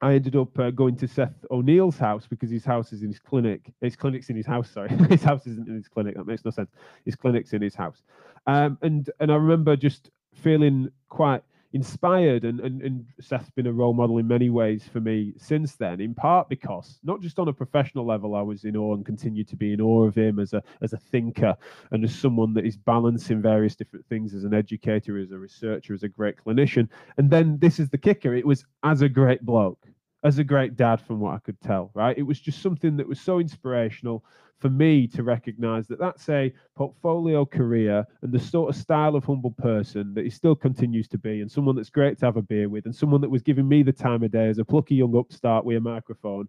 I 0.00 0.14
ended 0.14 0.36
up 0.36 0.56
uh, 0.58 0.70
going 0.70 0.96
to 0.96 1.08
Seth 1.08 1.44
O'Neill's 1.50 1.98
house 1.98 2.26
because 2.26 2.50
his 2.50 2.64
house 2.64 2.92
is 2.92 3.02
in 3.02 3.08
his 3.08 3.18
clinic. 3.18 3.72
His 3.80 3.96
clinic's 3.96 4.30
in 4.30 4.36
his 4.36 4.46
house. 4.46 4.70
Sorry, 4.70 4.88
his 5.08 5.22
house 5.22 5.46
isn't 5.46 5.68
in 5.68 5.74
his 5.74 5.88
clinic. 5.88 6.16
That 6.16 6.26
makes 6.26 6.44
no 6.44 6.50
sense. 6.50 6.70
His 7.04 7.16
clinic's 7.16 7.52
in 7.52 7.62
his 7.62 7.74
house. 7.74 8.02
Um, 8.46 8.78
and 8.82 9.10
and 9.20 9.32
I 9.32 9.34
remember 9.34 9.76
just 9.76 10.10
feeling 10.34 10.88
quite 11.08 11.42
inspired 11.72 12.44
and, 12.44 12.60
and, 12.60 12.82
and 12.82 13.04
Seth's 13.20 13.50
been 13.50 13.66
a 13.66 13.72
role 13.72 13.92
model 13.92 14.18
in 14.18 14.26
many 14.26 14.48
ways 14.48 14.84
for 14.90 15.00
me 15.00 15.34
since 15.36 15.76
then, 15.76 16.00
in 16.00 16.14
part 16.14 16.48
because 16.48 16.98
not 17.02 17.20
just 17.20 17.38
on 17.38 17.48
a 17.48 17.52
professional 17.52 18.06
level, 18.06 18.34
I 18.34 18.42
was 18.42 18.64
in 18.64 18.76
awe 18.76 18.94
and 18.94 19.04
continue 19.04 19.44
to 19.44 19.56
be 19.56 19.72
in 19.72 19.80
awe 19.80 20.04
of 20.04 20.14
him 20.14 20.38
as 20.38 20.54
a 20.54 20.62
as 20.80 20.92
a 20.92 20.96
thinker 20.96 21.56
and 21.90 22.04
as 22.04 22.14
someone 22.14 22.54
that 22.54 22.64
is 22.64 22.76
balancing 22.76 23.42
various 23.42 23.76
different 23.76 24.06
things 24.06 24.34
as 24.34 24.44
an 24.44 24.54
educator, 24.54 25.18
as 25.18 25.30
a 25.30 25.38
researcher, 25.38 25.92
as 25.92 26.02
a 26.02 26.08
great 26.08 26.36
clinician. 26.36 26.88
And 27.18 27.30
then 27.30 27.58
this 27.58 27.78
is 27.78 27.90
the 27.90 27.98
kicker, 27.98 28.34
it 28.34 28.46
was 28.46 28.64
as 28.82 29.02
a 29.02 29.08
great 29.08 29.44
bloke, 29.44 29.86
as 30.24 30.38
a 30.38 30.44
great 30.44 30.76
dad 30.76 31.00
from 31.00 31.20
what 31.20 31.34
I 31.34 31.38
could 31.38 31.60
tell, 31.60 31.90
right? 31.94 32.16
It 32.18 32.24
was 32.24 32.40
just 32.40 32.60
something 32.60 32.96
that 32.96 33.06
was 33.06 33.20
so 33.20 33.38
inspirational 33.38 34.24
for 34.58 34.68
me 34.68 35.06
to 35.06 35.22
recognize 35.22 35.86
that 35.86 36.00
that's 36.00 36.28
a 36.28 36.52
portfolio 36.74 37.44
career 37.44 38.04
and 38.22 38.32
the 38.32 38.40
sort 38.40 38.68
of 38.68 38.80
style 38.80 39.14
of 39.14 39.24
humble 39.24 39.52
person 39.52 40.12
that 40.14 40.24
he 40.24 40.30
still 40.30 40.56
continues 40.56 41.06
to 41.08 41.18
be, 41.18 41.40
and 41.40 41.50
someone 41.50 41.76
that's 41.76 41.90
great 41.90 42.18
to 42.18 42.26
have 42.26 42.36
a 42.36 42.42
beer 42.42 42.68
with, 42.68 42.84
and 42.84 42.94
someone 42.94 43.20
that 43.20 43.30
was 43.30 43.42
giving 43.42 43.68
me 43.68 43.84
the 43.84 43.92
time 43.92 44.24
of 44.24 44.32
day 44.32 44.48
as 44.48 44.58
a 44.58 44.64
plucky 44.64 44.96
young 44.96 45.16
upstart 45.16 45.64
with 45.64 45.76
a 45.76 45.80
microphone. 45.80 46.48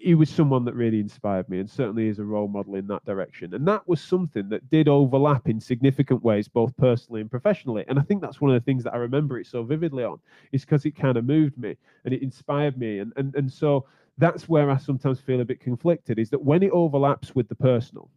He 0.00 0.14
was 0.14 0.30
someone 0.30 0.64
that 0.64 0.74
really 0.74 1.00
inspired 1.00 1.48
me 1.50 1.58
and 1.60 1.68
certainly 1.68 2.08
is 2.08 2.18
a 2.18 2.24
role 2.24 2.48
model 2.48 2.76
in 2.76 2.86
that 2.86 3.04
direction. 3.04 3.52
And 3.52 3.68
that 3.68 3.86
was 3.86 4.00
something 4.00 4.48
that 4.48 4.70
did 4.70 4.88
overlap 4.88 5.48
in 5.48 5.60
significant 5.60 6.24
ways, 6.24 6.48
both 6.48 6.74
personally 6.78 7.20
and 7.20 7.30
professionally. 7.30 7.84
And 7.88 7.98
I 7.98 8.02
think 8.02 8.22
that's 8.22 8.40
one 8.40 8.50
of 8.50 8.60
the 8.60 8.64
things 8.64 8.84
that 8.84 8.94
I 8.94 8.96
remember 8.96 9.38
it 9.38 9.46
so 9.46 9.62
vividly 9.62 10.02
on, 10.02 10.18
is 10.50 10.64
because 10.64 10.86
it 10.86 10.96
kind 10.96 11.18
of 11.18 11.26
moved 11.26 11.58
me 11.58 11.76
and 12.04 12.14
it 12.14 12.22
inspired 12.22 12.78
me. 12.78 13.00
And 13.00 13.12
and 13.16 13.34
and 13.34 13.52
so 13.52 13.84
that's 14.16 14.48
where 14.48 14.70
I 14.70 14.78
sometimes 14.78 15.20
feel 15.20 15.42
a 15.42 15.44
bit 15.44 15.60
conflicted 15.60 16.18
is 16.18 16.30
that 16.30 16.42
when 16.42 16.62
it 16.62 16.70
overlaps 16.70 17.34
with 17.34 17.48
the 17.48 17.54
personal, 17.54 18.10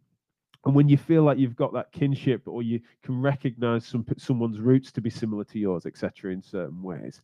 and 0.64 0.74
when 0.74 0.88
you 0.88 0.96
feel 0.96 1.24
like 1.24 1.38
you've 1.38 1.56
got 1.56 1.74
that 1.74 1.92
kinship 1.92 2.42
or 2.46 2.62
you 2.62 2.80
can 3.02 3.20
recognize 3.20 3.86
some 3.86 4.04
someone's 4.16 4.60
roots 4.60 4.90
to 4.92 5.02
be 5.02 5.10
similar 5.10 5.44
to 5.44 5.58
yours, 5.58 5.84
etc., 5.84 6.32
in 6.32 6.42
certain 6.42 6.82
ways, 6.82 7.20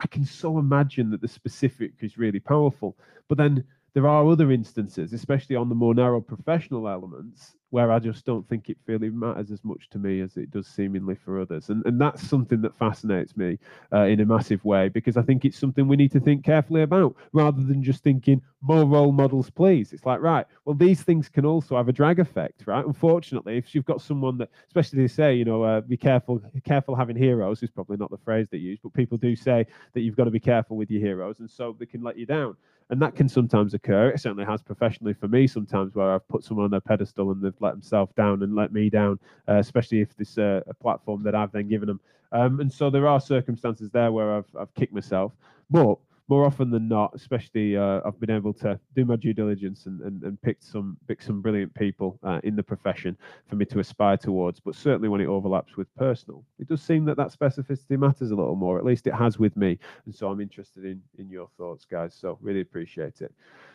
I 0.00 0.06
can 0.08 0.26
so 0.26 0.58
imagine 0.58 1.10
that 1.10 1.22
the 1.22 1.28
specific 1.28 1.92
is 2.00 2.18
really 2.18 2.40
powerful. 2.40 2.96
But 3.28 3.38
then 3.38 3.64
there 3.94 4.08
are 4.08 4.28
other 4.28 4.50
instances, 4.50 5.12
especially 5.12 5.54
on 5.54 5.68
the 5.68 5.74
more 5.74 5.94
narrow 5.94 6.20
professional 6.20 6.88
elements, 6.88 7.54
where 7.70 7.90
I 7.90 8.00
just 8.00 8.24
don't 8.24 8.48
think 8.48 8.68
it 8.68 8.76
really 8.86 9.08
matters 9.08 9.50
as 9.50 9.64
much 9.64 9.88
to 9.90 9.98
me 9.98 10.20
as 10.20 10.36
it 10.36 10.50
does 10.50 10.66
seemingly 10.66 11.14
for 11.14 11.40
others. 11.40 11.70
And, 11.70 11.84
and 11.86 12.00
that's 12.00 12.22
something 12.28 12.60
that 12.62 12.76
fascinates 12.76 13.36
me 13.36 13.58
uh, 13.92 14.02
in 14.02 14.20
a 14.20 14.24
massive 14.24 14.64
way 14.64 14.88
because 14.88 15.16
I 15.16 15.22
think 15.22 15.44
it's 15.44 15.58
something 15.58 15.88
we 15.88 15.96
need 15.96 16.12
to 16.12 16.20
think 16.20 16.44
carefully 16.44 16.82
about 16.82 17.16
rather 17.32 17.62
than 17.62 17.82
just 17.82 18.04
thinking 18.04 18.42
more 18.60 18.84
role 18.84 19.12
models, 19.12 19.50
please. 19.50 19.92
It's 19.92 20.06
like, 20.06 20.20
right, 20.20 20.46
well, 20.64 20.74
these 20.74 21.02
things 21.02 21.28
can 21.28 21.44
also 21.44 21.76
have 21.76 21.88
a 21.88 21.92
drag 21.92 22.18
effect, 22.20 22.64
right? 22.66 22.84
Unfortunately, 22.84 23.58
if 23.58 23.74
you've 23.74 23.84
got 23.84 24.00
someone 24.00 24.38
that, 24.38 24.50
especially 24.66 25.00
they 25.00 25.08
say, 25.08 25.34
you 25.34 25.44
know, 25.44 25.62
uh, 25.62 25.80
be 25.80 25.96
careful, 25.96 26.40
careful 26.64 26.94
having 26.94 27.16
heroes 27.16 27.62
is 27.62 27.70
probably 27.70 27.96
not 27.96 28.10
the 28.10 28.18
phrase 28.18 28.46
they 28.50 28.58
use, 28.58 28.78
but 28.82 28.92
people 28.92 29.18
do 29.18 29.34
say 29.34 29.66
that 29.94 30.00
you've 30.00 30.16
got 30.16 30.24
to 30.24 30.30
be 30.30 30.40
careful 30.40 30.76
with 30.76 30.90
your 30.90 31.00
heroes 31.00 31.40
and 31.40 31.50
so 31.50 31.76
they 31.78 31.86
can 31.86 32.02
let 32.02 32.16
you 32.16 32.26
down 32.26 32.56
and 32.90 33.00
that 33.00 33.16
can 33.16 33.28
sometimes 33.28 33.74
occur. 33.74 34.10
It 34.10 34.20
certainly 34.20 34.44
has 34.44 34.62
professionally 34.62 35.14
for 35.14 35.28
me 35.28 35.46
sometimes 35.46 35.94
where 35.94 36.12
I've 36.12 36.28
put 36.28 36.44
someone 36.44 36.66
on 36.66 36.74
a 36.74 36.80
pedestal 36.80 37.30
and 37.32 37.42
they've 37.42 37.52
let 37.60 37.72
themselves 37.72 38.12
down 38.14 38.42
and 38.42 38.54
let 38.54 38.72
me 38.72 38.90
down, 38.90 39.18
uh, 39.48 39.54
especially 39.54 40.00
if 40.00 40.16
this 40.16 40.36
uh, 40.38 40.60
a 40.66 40.74
platform 40.74 41.22
that 41.22 41.34
I've 41.34 41.52
then 41.52 41.68
given 41.68 41.88
them. 41.88 42.00
Um, 42.32 42.60
and 42.60 42.72
so 42.72 42.90
there 42.90 43.06
are 43.06 43.20
circumstances 43.20 43.90
there 43.90 44.12
where 44.12 44.36
I've 44.36 44.56
I've 44.58 44.74
kicked 44.74 44.92
myself, 44.92 45.32
but 45.70 45.96
more 46.28 46.46
often 46.46 46.70
than 46.70 46.88
not, 46.88 47.12
especially 47.14 47.76
uh, 47.76 48.00
I've 48.04 48.18
been 48.18 48.30
able 48.30 48.54
to 48.54 48.78
do 48.94 49.04
my 49.04 49.16
due 49.16 49.34
diligence 49.34 49.86
and, 49.86 50.00
and, 50.00 50.22
and 50.22 50.40
pick 50.40 50.58
some 50.60 50.96
pick 51.06 51.20
some 51.20 51.42
brilliant 51.42 51.74
people 51.74 52.18
uh, 52.22 52.40
in 52.44 52.56
the 52.56 52.62
profession 52.62 53.16
for 53.48 53.56
me 53.56 53.64
to 53.66 53.78
aspire 53.80 54.16
towards. 54.16 54.60
But 54.60 54.74
certainly 54.74 55.08
when 55.08 55.20
it 55.20 55.26
overlaps 55.26 55.76
with 55.76 55.94
personal, 55.96 56.44
it 56.58 56.68
does 56.68 56.82
seem 56.82 57.04
that 57.06 57.16
that 57.18 57.28
specificity 57.28 57.98
matters 57.98 58.30
a 58.30 58.34
little 58.34 58.56
more. 58.56 58.78
At 58.78 58.84
least 58.84 59.06
it 59.06 59.14
has 59.14 59.38
with 59.38 59.56
me, 59.56 59.78
and 60.06 60.14
so 60.14 60.28
I'm 60.28 60.40
interested 60.40 60.84
in 60.84 61.02
in 61.18 61.28
your 61.28 61.48
thoughts, 61.58 61.84
guys. 61.84 62.14
So 62.14 62.38
really 62.40 62.60
appreciate 62.60 63.20
it. 63.20 63.32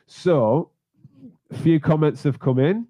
So 0.08 0.72
a 1.52 1.58
few 1.58 1.80
comments 1.80 2.24
have 2.24 2.40
come 2.40 2.60
in. 2.60 2.88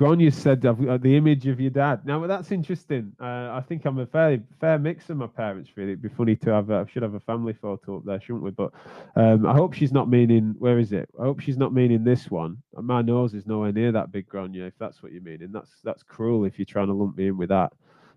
Grania 0.00 0.30
said 0.30 0.62
got 0.62 1.02
the 1.02 1.14
image 1.14 1.46
of 1.46 1.60
your 1.60 1.68
dad. 1.68 2.06
Now 2.06 2.26
that's 2.26 2.52
interesting. 2.52 3.12
Uh, 3.20 3.50
I 3.52 3.62
think 3.68 3.84
I'm 3.84 3.98
a 3.98 4.06
fairly 4.06 4.40
fair 4.58 4.78
mix 4.78 5.10
of 5.10 5.18
my 5.18 5.26
parents. 5.26 5.68
Really, 5.76 5.92
it'd 5.92 6.00
be 6.00 6.08
funny 6.08 6.36
to 6.36 6.54
have. 6.54 6.70
A, 6.70 6.86
should 6.90 7.02
have 7.02 7.12
a 7.12 7.20
family 7.20 7.52
photo 7.52 7.98
up 7.98 8.06
there, 8.06 8.18
shouldn't 8.18 8.42
we? 8.42 8.50
But 8.50 8.72
um, 9.14 9.44
I 9.44 9.52
hope 9.52 9.74
she's 9.74 9.92
not 9.92 10.08
meaning. 10.08 10.54
Where 10.58 10.78
is 10.78 10.94
it? 10.94 11.10
I 11.20 11.24
hope 11.24 11.40
she's 11.40 11.58
not 11.58 11.74
meaning 11.74 12.02
this 12.02 12.30
one. 12.30 12.56
My 12.72 13.02
nose 13.02 13.34
is 13.34 13.46
nowhere 13.46 13.72
near 13.72 13.92
that 13.92 14.10
big, 14.10 14.26
Grania. 14.26 14.64
If 14.64 14.72
that's 14.78 15.02
what 15.02 15.12
you 15.12 15.20
mean, 15.20 15.42
and 15.42 15.54
that's 15.54 15.70
that's 15.84 16.02
cruel. 16.02 16.46
If 16.46 16.58
you're 16.58 16.64
trying 16.64 16.86
to 16.86 16.94
lump 16.94 17.18
me 17.18 17.26
in 17.26 17.36
with 17.36 17.50
that. 17.50 17.74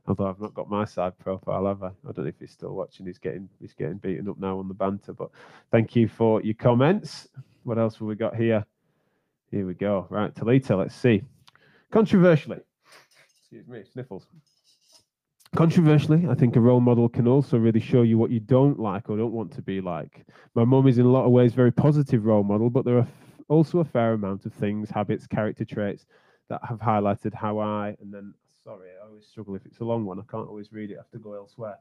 Although 0.07 0.27
I've 0.27 0.39
not 0.39 0.53
got 0.53 0.69
my 0.69 0.85
side 0.85 1.19
profile, 1.19 1.65
have 1.65 1.83
I? 1.83 1.87
I 1.87 2.13
don't 2.13 2.19
know 2.19 2.27
if 2.27 2.39
he's 2.39 2.51
still 2.51 2.75
watching. 2.75 3.07
He's 3.07 3.19
getting 3.19 3.49
he's 3.59 3.73
getting 3.73 3.97
beaten 3.97 4.29
up 4.29 4.39
now 4.39 4.57
on 4.57 4.69
the 4.69 4.73
banter. 4.73 5.11
But 5.11 5.31
thank 5.69 5.97
you 5.97 6.07
for 6.07 6.41
your 6.43 6.55
comments. 6.55 7.27
What 7.63 7.77
else 7.77 7.95
have 7.95 8.07
we 8.07 8.15
got 8.15 8.37
here? 8.37 8.65
Here 9.51 9.67
we 9.67 9.73
go. 9.73 10.07
Right, 10.09 10.33
Talita. 10.33 10.77
Let's 10.77 10.95
see. 10.95 11.23
Controversially, 11.93 12.57
excuse 13.39 13.67
me, 13.67 13.83
sniffles. 13.83 14.25
Controversially, 15.55 16.25
I 16.27 16.33
think 16.33 16.55
a 16.55 16.59
role 16.59 16.79
model 16.79 17.07
can 17.07 17.27
also 17.27 17.59
really 17.59 17.79
show 17.79 18.01
you 18.01 18.17
what 18.17 18.31
you 18.31 18.39
don't 18.39 18.79
like 18.79 19.11
or 19.11 19.17
don't 19.17 19.31
want 19.31 19.53
to 19.53 19.61
be 19.61 19.79
like. 19.79 20.25
My 20.55 20.65
mum 20.65 20.87
is 20.87 20.97
in 20.97 21.05
a 21.05 21.11
lot 21.11 21.25
of 21.25 21.31
ways 21.31 21.53
very 21.53 21.71
positive 21.71 22.25
role 22.25 22.41
model, 22.41 22.71
but 22.71 22.83
there 22.83 22.97
are 22.97 23.07
also 23.47 23.77
a 23.77 23.85
fair 23.85 24.13
amount 24.13 24.47
of 24.47 24.53
things, 24.53 24.89
habits, 24.89 25.27
character 25.27 25.65
traits 25.65 26.07
that 26.49 26.61
have 26.67 26.79
highlighted 26.79 27.31
how 27.35 27.59
I, 27.59 27.95
and 28.01 28.11
then, 28.11 28.33
sorry, 28.63 28.89
I 28.99 29.05
always 29.05 29.27
struggle 29.27 29.53
if 29.53 29.63
it's 29.67 29.77
a 29.77 29.85
long 29.85 30.03
one. 30.03 30.17
I 30.17 30.23
can't 30.31 30.49
always 30.49 30.73
read 30.73 30.89
it. 30.89 30.95
I 30.95 31.01
have 31.01 31.11
to 31.11 31.19
go 31.19 31.35
elsewhere. 31.35 31.77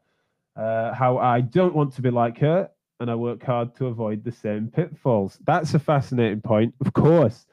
Uh, 0.54 0.92
how 0.92 1.16
I 1.16 1.40
don't 1.40 1.74
want 1.74 1.94
to 1.94 2.02
be 2.02 2.10
like 2.10 2.36
her, 2.40 2.68
and 3.00 3.10
I 3.10 3.14
work 3.14 3.42
hard 3.42 3.74
to 3.76 3.86
avoid 3.86 4.24
the 4.24 4.32
same 4.32 4.68
pitfalls. 4.68 5.38
That's 5.46 5.72
a 5.72 5.78
fascinating 5.78 6.42
point, 6.42 6.74
of 6.84 6.92
course 6.92 7.46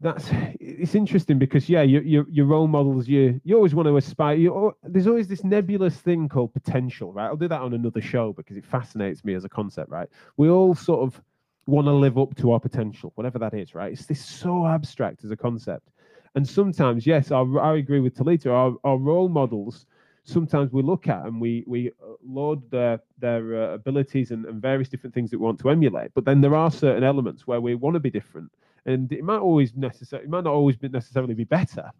that's 0.00 0.30
it's 0.60 0.94
interesting 0.94 1.38
because 1.38 1.68
yeah, 1.68 1.82
your 1.82 2.02
your, 2.02 2.26
your 2.30 2.46
role 2.46 2.68
models, 2.68 3.08
you 3.08 3.40
you 3.44 3.56
always 3.56 3.74
want 3.74 3.88
to 3.88 3.96
aspire. 3.96 4.36
You 4.36 4.74
there's 4.84 5.08
always 5.08 5.26
this 5.26 5.42
nebulous 5.42 5.96
thing 5.96 6.28
called 6.28 6.52
potential, 6.52 7.12
right? 7.12 7.26
I'll 7.26 7.36
do 7.36 7.48
that 7.48 7.60
on 7.60 7.74
another 7.74 8.00
show 8.00 8.32
because 8.32 8.56
it 8.56 8.64
fascinates 8.64 9.24
me 9.24 9.34
as 9.34 9.44
a 9.44 9.48
concept, 9.48 9.90
right? 9.90 10.08
We 10.36 10.50
all 10.50 10.74
sort 10.74 11.00
of 11.00 11.20
want 11.66 11.86
to 11.86 11.92
live 11.92 12.16
up 12.16 12.34
to 12.36 12.52
our 12.52 12.60
potential, 12.60 13.12
whatever 13.16 13.38
that 13.40 13.54
is, 13.54 13.74
right? 13.74 13.92
It's 13.92 14.06
this 14.06 14.24
so 14.24 14.66
abstract 14.66 15.24
as 15.24 15.32
a 15.32 15.36
concept, 15.36 15.88
and 16.36 16.48
sometimes, 16.48 17.06
yes, 17.06 17.32
I, 17.32 17.40
I 17.40 17.76
agree 17.76 18.00
with 18.00 18.16
Talita. 18.16 18.50
Our, 18.52 18.76
our 18.84 18.98
role 18.98 19.28
models 19.28 19.86
sometimes 20.22 20.70
we 20.72 20.82
look 20.82 21.08
at 21.08 21.24
and 21.24 21.40
we 21.40 21.64
we 21.66 21.88
uh, 21.88 22.12
laud 22.22 22.70
their 22.70 23.00
their 23.18 23.62
uh, 23.62 23.74
abilities 23.74 24.30
and, 24.30 24.44
and 24.44 24.60
various 24.62 24.88
different 24.88 25.14
things 25.14 25.30
that 25.30 25.38
we 25.38 25.44
want 25.44 25.58
to 25.58 25.70
emulate. 25.70 26.12
But 26.14 26.24
then 26.24 26.40
there 26.40 26.54
are 26.54 26.70
certain 26.70 27.02
elements 27.02 27.46
where 27.46 27.60
we 27.60 27.74
want 27.74 27.94
to 27.94 28.00
be 28.00 28.10
different 28.10 28.52
and 28.86 29.12
it 29.12 29.24
might 29.24 29.38
always 29.38 29.74
necessarily 29.74 30.26
it 30.26 30.30
might 30.30 30.44
not 30.44 30.52
always 30.52 30.76
be 30.76 30.88
necessarily 30.88 31.34
be 31.34 31.44
better 31.44 31.90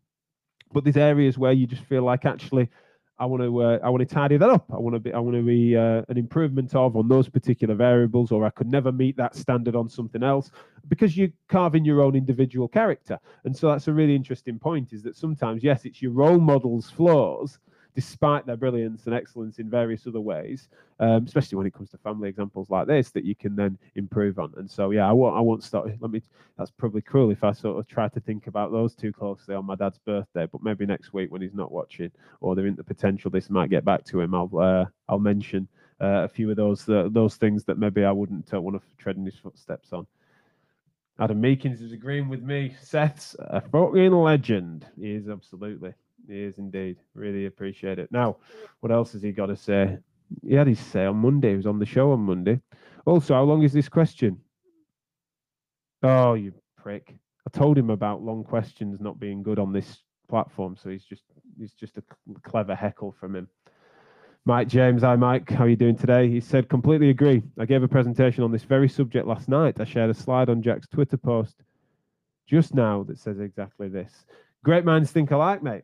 but 0.72 0.84
there's 0.84 0.96
areas 0.96 1.38
where 1.38 1.52
you 1.52 1.66
just 1.66 1.82
feel 1.84 2.02
like 2.02 2.24
actually 2.24 2.68
I 3.20 3.26
want 3.26 3.42
to 3.42 3.62
uh, 3.62 3.78
I 3.82 3.88
want 3.88 4.08
to 4.08 4.14
tidy 4.14 4.36
that 4.36 4.48
up. 4.48 4.66
I 4.72 4.76
want 4.76 4.94
to 4.94 5.00
be 5.00 5.12
I 5.12 5.18
want 5.18 5.36
to 5.36 5.42
be 5.42 5.76
uh, 5.76 6.02
an 6.08 6.16
improvement 6.16 6.74
of 6.74 6.96
on 6.96 7.08
those 7.08 7.28
particular 7.28 7.74
variables, 7.74 8.30
or 8.30 8.44
I 8.44 8.50
could 8.50 8.70
never 8.70 8.92
meet 8.92 9.16
that 9.16 9.34
standard 9.34 9.74
on 9.74 9.88
something 9.88 10.22
else 10.22 10.52
because 10.86 11.16
you're 11.16 11.30
carving 11.48 11.84
your 11.84 12.00
own 12.00 12.14
individual 12.14 12.68
character. 12.68 13.18
And 13.44 13.56
so 13.56 13.68
that's 13.68 13.88
a 13.88 13.92
really 13.92 14.14
interesting 14.14 14.58
point. 14.58 14.92
Is 14.92 15.02
that 15.02 15.16
sometimes 15.16 15.64
yes, 15.64 15.84
it's 15.84 16.00
your 16.00 16.12
role 16.12 16.38
model's 16.38 16.90
flaws, 16.90 17.58
despite 17.98 18.46
their 18.46 18.56
brilliance 18.56 19.06
and 19.06 19.14
excellence 19.16 19.58
in 19.58 19.68
various 19.68 20.06
other 20.06 20.20
ways, 20.20 20.68
um, 21.00 21.24
especially 21.24 21.56
when 21.56 21.66
it 21.66 21.74
comes 21.74 21.90
to 21.90 21.98
family 21.98 22.28
examples 22.28 22.70
like 22.70 22.86
this, 22.86 23.10
that 23.10 23.24
you 23.24 23.34
can 23.34 23.56
then 23.56 23.76
improve 23.96 24.38
on. 24.38 24.54
And 24.56 24.70
so, 24.70 24.92
yeah, 24.92 25.08
I 25.08 25.10
won't, 25.10 25.36
I 25.36 25.40
won't 25.40 25.64
start. 25.64 25.90
Let 25.98 26.12
me. 26.12 26.22
That's 26.56 26.70
probably 26.70 27.02
cruel 27.02 27.32
if 27.32 27.42
I 27.42 27.50
sort 27.50 27.76
of 27.76 27.88
try 27.88 28.08
to 28.08 28.20
think 28.20 28.46
about 28.46 28.70
those 28.70 28.94
too 28.94 29.12
closely 29.12 29.56
on 29.56 29.64
my 29.64 29.74
dad's 29.74 29.98
birthday. 29.98 30.46
But 30.46 30.62
maybe 30.62 30.86
next 30.86 31.12
week 31.12 31.32
when 31.32 31.42
he's 31.42 31.54
not 31.54 31.72
watching, 31.72 32.12
or 32.40 32.54
there 32.54 32.66
isn't 32.66 32.76
the 32.76 32.84
potential 32.84 33.32
this 33.32 33.50
might 33.50 33.68
get 33.68 33.84
back 33.84 34.04
to 34.04 34.20
him, 34.20 34.32
I'll 34.32 34.56
uh, 34.56 34.84
I'll 35.08 35.18
mention 35.18 35.66
uh, 36.00 36.22
a 36.22 36.28
few 36.28 36.48
of 36.52 36.56
those 36.56 36.88
uh, 36.88 37.08
those 37.10 37.34
things 37.34 37.64
that 37.64 37.78
maybe 37.78 38.04
I 38.04 38.12
wouldn't 38.12 38.54
uh, 38.54 38.60
want 38.60 38.80
to 38.80 39.02
tread 39.02 39.16
in 39.16 39.24
his 39.24 39.34
footsteps 39.34 39.92
on. 39.92 40.06
Adam 41.18 41.42
Meakins 41.42 41.82
is 41.82 41.90
agreeing 41.90 42.28
with 42.28 42.44
me. 42.44 42.76
Seth's 42.80 43.34
a 43.40 43.60
fucking 43.60 44.12
legend. 44.12 44.86
He 44.96 45.10
is 45.10 45.28
absolutely. 45.28 45.94
He 46.28 46.42
is 46.42 46.58
indeed. 46.58 46.98
Really 47.14 47.46
appreciate 47.46 47.98
it. 47.98 48.12
Now, 48.12 48.36
what 48.80 48.92
else 48.92 49.12
has 49.12 49.22
he 49.22 49.32
got 49.32 49.46
to 49.46 49.56
say? 49.56 49.98
He 50.46 50.54
had 50.54 50.66
his 50.66 50.78
say 50.78 51.06
on 51.06 51.16
Monday. 51.16 51.50
He 51.50 51.56
was 51.56 51.66
on 51.66 51.78
the 51.78 51.86
show 51.86 52.12
on 52.12 52.20
Monday. 52.20 52.60
Also, 53.06 53.34
how 53.34 53.42
long 53.44 53.62
is 53.62 53.72
this 53.72 53.88
question? 53.88 54.38
Oh, 56.02 56.34
you 56.34 56.52
prick. 56.76 57.14
I 57.46 57.58
told 57.58 57.78
him 57.78 57.90
about 57.90 58.22
long 58.22 58.44
questions 58.44 59.00
not 59.00 59.18
being 59.18 59.42
good 59.42 59.58
on 59.58 59.72
this 59.72 60.02
platform, 60.28 60.76
so 60.76 60.90
he's 60.90 61.04
just 61.04 61.22
he's 61.58 61.72
just 61.72 61.96
a 61.96 62.02
clever 62.42 62.74
heckle 62.74 63.16
from 63.18 63.34
him. 63.34 63.48
Mike 64.44 64.68
James, 64.68 65.02
hi 65.02 65.16
Mike, 65.16 65.50
how 65.50 65.64
are 65.64 65.68
you 65.68 65.76
doing 65.76 65.96
today? 65.96 66.28
He 66.28 66.40
said, 66.40 66.68
completely 66.68 67.10
agree. 67.10 67.42
I 67.58 67.64
gave 67.64 67.82
a 67.82 67.88
presentation 67.88 68.44
on 68.44 68.52
this 68.52 68.62
very 68.62 68.88
subject 68.88 69.26
last 69.26 69.48
night. 69.48 69.80
I 69.80 69.84
shared 69.84 70.10
a 70.10 70.14
slide 70.14 70.48
on 70.48 70.62
Jack's 70.62 70.86
Twitter 70.88 71.16
post 71.16 71.56
just 72.46 72.74
now 72.74 73.02
that 73.04 73.18
says 73.18 73.40
exactly 73.40 73.88
this. 73.88 74.24
Great 74.64 74.84
minds 74.84 75.10
think 75.10 75.30
alike, 75.30 75.62
mate. 75.62 75.82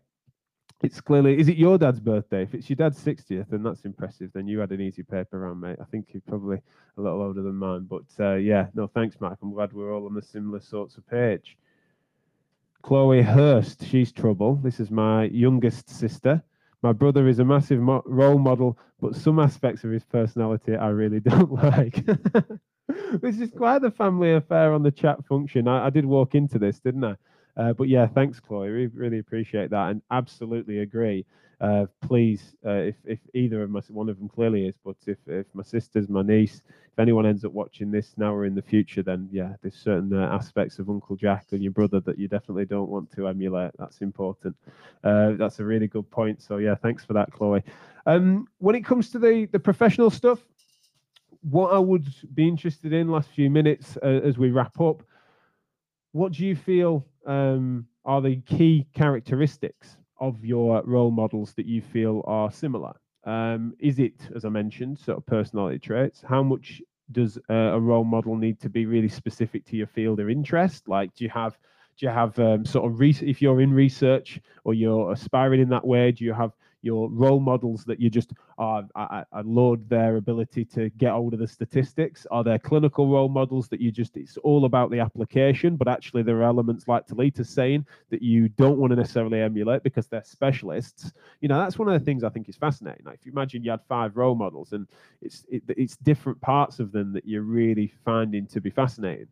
It's 0.85 1.01
clearly, 1.01 1.41
is 1.41 1.49
it 1.49 1.57
your 1.57 1.79
dad's 1.79 1.99
birthday? 1.99 2.43
If 2.43 2.53
it's 2.53 2.69
your 2.69 2.77
dad's 2.77 3.03
60th, 3.03 3.49
then 3.49 3.63
that's 3.63 3.87
impressive. 3.87 4.31
Then 4.35 4.47
you 4.47 4.59
had 4.59 4.71
an 4.71 4.83
easy 4.83 5.03
paper 5.03 5.39
round, 5.39 5.63
mate. 5.63 5.79
I 5.81 5.85
think 5.85 6.09
you're 6.13 6.21
probably 6.29 6.59
a 6.99 7.01
little 7.01 7.23
older 7.23 7.41
than 7.41 7.55
mine. 7.55 7.87
But 7.89 8.05
uh, 8.21 8.35
yeah, 8.35 8.67
no, 8.75 8.87
thanks, 8.87 9.17
Mike. 9.19 9.39
I'm 9.43 9.55
glad 9.55 9.73
we're 9.73 9.95
all 9.95 10.05
on 10.05 10.13
the 10.13 10.21
similar 10.21 10.61
sorts 10.61 10.99
of 10.99 11.09
page. 11.09 11.57
Chloe 12.83 13.23
Hurst, 13.23 13.87
she's 13.87 14.13
trouble. 14.13 14.57
This 14.57 14.79
is 14.79 14.91
my 14.91 15.25
youngest 15.25 15.89
sister. 15.89 16.43
My 16.83 16.93
brother 16.93 17.29
is 17.29 17.39
a 17.39 17.47
massive 17.47 17.81
mo 17.81 18.03
role 18.05 18.39
model, 18.39 18.79
but 19.01 19.17
some 19.17 19.39
aspects 19.39 19.85
of 19.85 19.91
his 19.91 20.05
personality 20.05 20.77
I 20.77 20.89
really 20.89 21.21
don't 21.31 21.51
like. 21.51 22.05
this 23.23 23.41
is 23.41 23.51
quite 23.57 23.81
the 23.81 23.91
family 23.91 24.35
affair 24.35 24.75
on 24.75 24.83
the 24.83 24.91
chat 24.91 25.25
function. 25.25 25.67
I, 25.67 25.87
I 25.87 25.91
did 25.91 26.05
walk 26.05 26.35
into 26.35 26.59
this, 26.59 26.79
didn't 26.79 27.05
I? 27.05 27.17
Uh, 27.57 27.73
but 27.73 27.89
yeah, 27.89 28.07
thanks, 28.07 28.41
Chloe. 28.41 28.71
We 28.71 28.87
really 28.87 29.19
appreciate 29.19 29.71
that 29.71 29.91
and 29.91 30.03
absolutely 30.11 30.81
agree. 30.81 31.25
Uh, 31.61 31.87
please, 32.03 32.57
uh, 32.67 32.71
if 32.73 32.97
if 33.05 33.21
either 33.33 33.63
of 33.63 33.71
my 33.71 33.81
one 33.89 34.09
of 34.09 34.19
them 34.19 34.29
clearly 34.29 34.67
is, 34.67 34.75
but 34.85 34.97
if 35.07 35.19
if 35.27 35.47
my 35.55 35.63
sisters, 35.63 36.09
my 36.09 36.23
niece, 36.23 36.63
if 36.67 36.99
anyone 36.99 37.25
ends 37.25 37.45
up 37.45 37.53
watching 37.53 37.91
this 37.91 38.15
now 38.17 38.35
or 38.35 38.45
in 38.45 38.55
the 38.55 38.63
future, 38.63 39.03
then 39.03 39.29
yeah, 39.31 39.55
there's 39.63 39.77
certain 39.77 40.13
uh, 40.13 40.27
aspects 40.27 40.79
of 40.79 40.91
Uncle 40.91 41.17
Jack 41.17 41.47
and 41.53 41.63
your 41.63 41.73
brother 41.73 42.01
that 42.01 42.19
you 42.19 42.27
definitely 42.27 42.65
don't 42.65 42.91
want 42.91 43.11
to 43.13 43.29
emulate. 43.29 43.71
That's 43.79 43.99
important. 43.99 44.57
Uh, 45.05 45.33
that's 45.39 45.61
a 45.61 45.65
really 45.65 45.87
good 45.87 46.11
point. 46.11 46.43
So 46.43 46.59
yeah, 46.59 46.75
thanks 46.75 47.05
for 47.05 47.13
that, 47.13 47.33
Chloe. 47.33 47.63
Um, 48.05 48.49
when 48.59 48.75
it 48.75 48.85
comes 48.85 49.11
to 49.11 49.19
the 49.19 49.47
the 49.47 49.61
professional 49.61 50.11
stuff, 50.11 50.41
what 51.43 51.73
I 51.73 51.79
would 51.79 52.09
be 52.35 52.49
interested 52.49 52.93
in 52.93 53.09
last 53.09 53.31
few 53.31 53.49
minutes 53.49 53.97
uh, 54.03 54.07
as 54.07 54.39
we 54.39 54.51
wrap 54.51 54.81
up, 54.81 55.05
what 56.13 56.33
do 56.33 56.45
you 56.45 56.57
feel 56.57 57.07
um, 57.27 57.87
are 58.05 58.21
the 58.21 58.37
key 58.43 58.87
characteristics 58.95 59.97
of 60.21 60.45
your 60.45 60.83
role 60.85 61.11
models 61.11 61.55
that 61.55 61.67
you 61.67 61.83
feel 61.83 62.23
are 62.27 62.51
similar? 62.51 62.95
Um, 63.25 63.75
is 63.79 63.99
it, 63.99 64.29
as 64.35 64.45
I 64.45 64.49
mentioned, 64.51 64.99
sort 64.99 65.19
of 65.19 65.27
personality 65.27 65.79
traits? 65.79 66.23
How 66.27 66.43
much 66.43 66.83
does 67.13 67.39
uh, 67.51 67.55
a 67.55 67.81
role 67.81 68.05
model 68.05 68.37
need 68.37 68.61
to 68.61 68.69
be 68.69 68.87
really 68.87 69.09
specific 69.09 69.65
to 69.67 69.77
your 69.77 69.87
field 69.87 70.21
or 70.21 70.31
interest? 70.31 70.89
Like, 70.89 71.15
do 71.15 71.25
you 71.25 71.31
have 71.31 71.59
do 71.97 72.07
you 72.07 72.13
have 72.13 72.37
um, 72.41 72.65
sort 72.65 72.91
of 72.91 72.99
re- 72.99 73.17
if 73.23 73.41
you're 73.41 73.61
in 73.61 73.73
research 73.73 74.41
or 74.65 74.75
you're 74.75 75.13
aspiring 75.13 75.61
in 75.61 75.69
that 75.69 75.87
way? 75.87 76.11
Do 76.11 76.25
you 76.25 76.33
have 76.33 76.53
your 76.85 77.09
role 77.11 77.41
models 77.41 77.85
that 77.85 78.01
you 78.01 78.11
just 78.11 78.33
are 78.59 78.85
I, 78.95 79.25
I 79.33 79.43
their 79.89 80.17
ability 80.17 80.65
to 80.67 80.91
get 80.91 81.13
hold 81.13 81.35
of 81.35 81.41
the 81.41 81.49
statistics? 81.49 82.27
Are 82.31 82.45
there 82.45 82.59
clinical 82.59 83.09
role 83.09 83.29
models 83.29 83.69
that 83.69 83.81
you 83.81 83.91
just 83.91 84.17
it's 84.17 84.37
all 84.39 84.65
about 84.65 84.91
the 84.91 85.01
application 85.01 85.77
but 85.77 85.89
actually 85.89 86.23
there 86.23 86.39
are 86.39 86.43
elements 86.43 86.87
like 86.87 87.07
Talita's 87.07 87.49
saying 87.49 87.87
that 88.11 88.23
you 88.23 88.49
don't 88.51 88.79
want 88.79 88.91
to 88.91 88.97
necessarily 88.97 89.41
emulate 89.41 89.83
because 89.83 90.07
they're 90.07 90.25
specialists. 90.25 91.13
You 91.41 91.49
know 91.49 91.59
that's 91.59 91.79
one 91.79 91.89
of 91.89 91.99
the 91.99 92.05
things 92.05 92.23
I 92.25 92.29
think 92.29 92.49
is 92.49 92.57
fascinating. 92.57 93.07
Like 93.07 93.19
if 93.21 93.27
you 93.27 93.33
imagine 93.33 93.65
you 93.65 93.71
had 93.71 93.81
five 93.89 94.17
role 94.17 94.35
models 94.35 94.73
and 94.73 94.87
it's 95.23 95.47
it, 95.49 95.63
it's 95.69 95.97
different 95.97 96.41
parts 96.41 96.81
of 96.81 96.93
them 96.93 97.13
that 97.13 97.27
you're 97.27 97.43
really 97.43 97.93
finding 98.05 98.47
to 98.49 98.61
be 98.61 98.71
fascinating. 98.71 99.29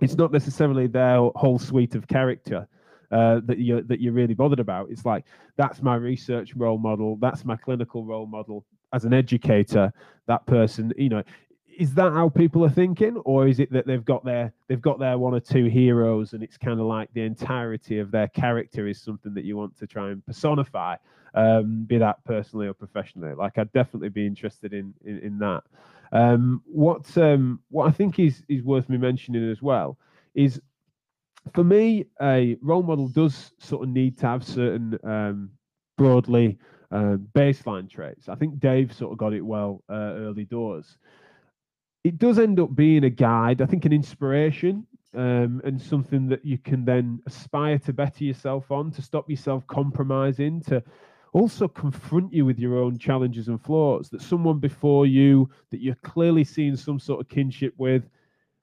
It's 0.00 0.16
not 0.16 0.32
necessarily 0.32 0.86
their 0.86 1.18
whole 1.34 1.58
suite 1.58 1.94
of 1.94 2.08
character 2.08 2.66
uh, 3.10 3.40
that 3.44 3.58
you 3.58 3.82
that 3.82 4.00
you're 4.00 4.12
really 4.12 4.34
bothered 4.34 4.60
about. 4.60 4.90
It's 4.90 5.04
like 5.04 5.24
that's 5.56 5.82
my 5.82 5.96
research 5.96 6.54
role 6.54 6.78
model, 6.78 7.16
that's 7.20 7.44
my 7.44 7.56
clinical 7.56 8.04
role 8.04 8.26
model 8.26 8.64
as 8.92 9.04
an 9.04 9.12
educator. 9.12 9.92
That 10.26 10.46
person, 10.46 10.92
you 10.96 11.08
know, 11.08 11.22
is 11.78 11.94
that 11.94 12.12
how 12.12 12.28
people 12.28 12.64
are 12.64 12.70
thinking, 12.70 13.16
or 13.24 13.48
is 13.48 13.58
it 13.58 13.72
that 13.72 13.86
they've 13.86 14.04
got 14.04 14.24
their 14.24 14.52
they've 14.68 14.80
got 14.80 14.98
their 14.98 15.18
one 15.18 15.34
or 15.34 15.40
two 15.40 15.64
heroes, 15.64 16.34
and 16.34 16.42
it's 16.42 16.56
kind 16.56 16.78
of 16.78 16.86
like 16.86 17.08
the 17.14 17.22
entirety 17.22 17.98
of 17.98 18.10
their 18.10 18.28
character 18.28 18.86
is 18.86 19.00
something 19.00 19.34
that 19.34 19.44
you 19.44 19.56
want 19.56 19.76
to 19.78 19.86
try 19.86 20.10
and 20.10 20.24
personify, 20.26 20.96
um, 21.34 21.84
be 21.84 21.98
that 21.98 22.22
personally 22.24 22.66
or 22.66 22.74
professionally? 22.74 23.34
Like 23.34 23.58
I'd 23.58 23.72
definitely 23.72 24.10
be 24.10 24.26
interested 24.26 24.72
in 24.72 24.94
in, 25.04 25.18
in 25.20 25.38
that. 25.38 25.62
Um, 26.12 26.62
what 26.66 27.16
um, 27.16 27.60
what 27.70 27.88
I 27.88 27.92
think 27.92 28.18
is 28.18 28.42
is 28.48 28.62
worth 28.62 28.88
me 28.88 28.98
mentioning 28.98 29.50
as 29.50 29.62
well 29.62 29.96
is 30.34 30.60
for 31.54 31.64
me, 31.64 32.06
a 32.20 32.56
role 32.60 32.82
model 32.82 33.08
does 33.08 33.52
sort 33.58 33.82
of 33.82 33.88
need 33.88 34.18
to 34.18 34.26
have 34.26 34.44
certain 34.44 34.98
um, 35.04 35.50
broadly 35.96 36.58
uh, 36.90 37.16
baseline 37.34 37.88
traits. 37.88 38.28
I 38.28 38.34
think 38.34 38.60
Dave 38.60 38.92
sort 38.92 39.12
of 39.12 39.18
got 39.18 39.32
it 39.32 39.40
well 39.44 39.82
uh, 39.88 40.14
early 40.16 40.44
doors. 40.44 40.98
It 42.04 42.18
does 42.18 42.38
end 42.38 42.58
up 42.60 42.74
being 42.74 43.04
a 43.04 43.10
guide, 43.10 43.60
I 43.60 43.66
think, 43.66 43.84
an 43.84 43.92
inspiration 43.92 44.86
um, 45.14 45.60
and 45.64 45.80
something 45.80 46.28
that 46.28 46.44
you 46.44 46.58
can 46.58 46.84
then 46.84 47.20
aspire 47.26 47.78
to 47.80 47.92
better 47.92 48.24
yourself 48.24 48.70
on, 48.70 48.90
to 48.92 49.02
stop 49.02 49.28
yourself 49.28 49.66
compromising, 49.66 50.62
to 50.62 50.82
also 51.32 51.68
confront 51.68 52.32
you 52.32 52.44
with 52.44 52.58
your 52.58 52.78
own 52.78 52.98
challenges 52.98 53.48
and 53.48 53.60
flaws. 53.60 54.08
That 54.08 54.22
someone 54.22 54.58
before 54.58 55.06
you 55.06 55.50
that 55.70 55.80
you're 55.80 55.94
clearly 55.96 56.44
seeing 56.44 56.76
some 56.76 56.98
sort 56.98 57.20
of 57.20 57.28
kinship 57.28 57.74
with 57.76 58.08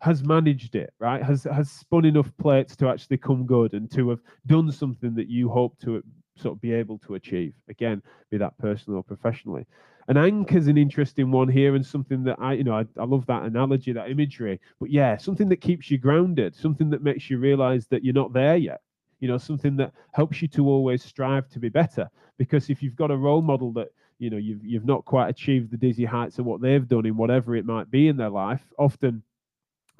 has 0.02 0.24
managed 0.24 0.76
it, 0.76 0.94
right? 1.00 1.24
Has 1.24 1.44
has 1.46 1.72
spun 1.72 2.06
enough 2.06 2.32
plates 2.38 2.76
to 2.78 2.88
actually 2.88 3.18
come 3.18 3.46
good 3.46 3.74
and 3.74 3.90
to 3.92 4.10
have 4.10 4.20
done 4.46 4.72
something 4.72 5.16
that 5.16 5.28
you 5.28 5.50
hope 5.50 5.78
to 5.80 6.04
sort 6.36 6.56
of 6.56 6.62
be 6.62 6.72
able 6.72 7.00
to 7.00 7.16
achieve. 7.16 7.54
Again, 7.68 8.02
be 8.30 8.38
that 8.38 8.58
personally 8.60 8.98
or 8.98 9.04
professionally. 9.04 9.66
An 10.08 10.18
anchor's 10.18 10.68
an 10.68 10.78
interesting 10.78 11.32
one 11.32 11.50
here, 11.50 11.76
and 11.76 11.86
something 11.86 12.24
that 12.24 12.38
I, 12.40 12.54
you 12.54 12.64
know, 12.64 12.76
I, 12.76 12.86
I 12.98 13.04
love 13.04 13.26
that 13.26 13.44
analogy, 13.44 13.92
that 13.92 14.10
imagery. 14.10 14.60
But 14.80 14.90
yeah, 14.90 15.18
something 15.18 15.50
that 15.50 15.58
keeps 15.62 15.92
you 15.92 15.98
grounded, 15.98 16.56
something 16.56 16.90
that 16.92 17.04
makes 17.04 17.30
you 17.30 17.40
realize 17.40 17.88
that 17.88 18.06
you're 18.06 18.14
not 18.14 18.34
there 18.34 18.56
yet. 18.56 18.82
You 19.20 19.28
know, 19.28 19.38
something 19.38 19.76
that 19.78 19.94
helps 20.14 20.42
you 20.42 20.48
to 20.50 20.68
always 20.68 21.04
strive 21.04 21.50
to 21.50 21.60
be 21.60 21.70
better. 21.70 22.10
Because 22.38 22.70
if 22.70 22.84
you've 22.84 22.96
got 22.96 23.12
a 23.12 23.18
role 23.18 23.42
model 23.42 23.74
that 23.74 23.90
you 24.20 24.30
know 24.30 24.38
you've 24.38 24.64
you've 24.64 24.86
not 24.86 25.06
quite 25.06 25.30
achieved 25.30 25.72
the 25.72 25.78
dizzy 25.78 26.06
heights 26.06 26.40
of 26.40 26.46
what 26.46 26.62
they've 26.62 26.88
done 26.88 27.06
in 27.06 27.18
whatever 27.18 27.56
it 27.56 27.66
might 27.66 27.90
be 27.92 28.08
in 28.08 28.16
their 28.16 28.30
life, 28.30 28.62
often 28.78 29.24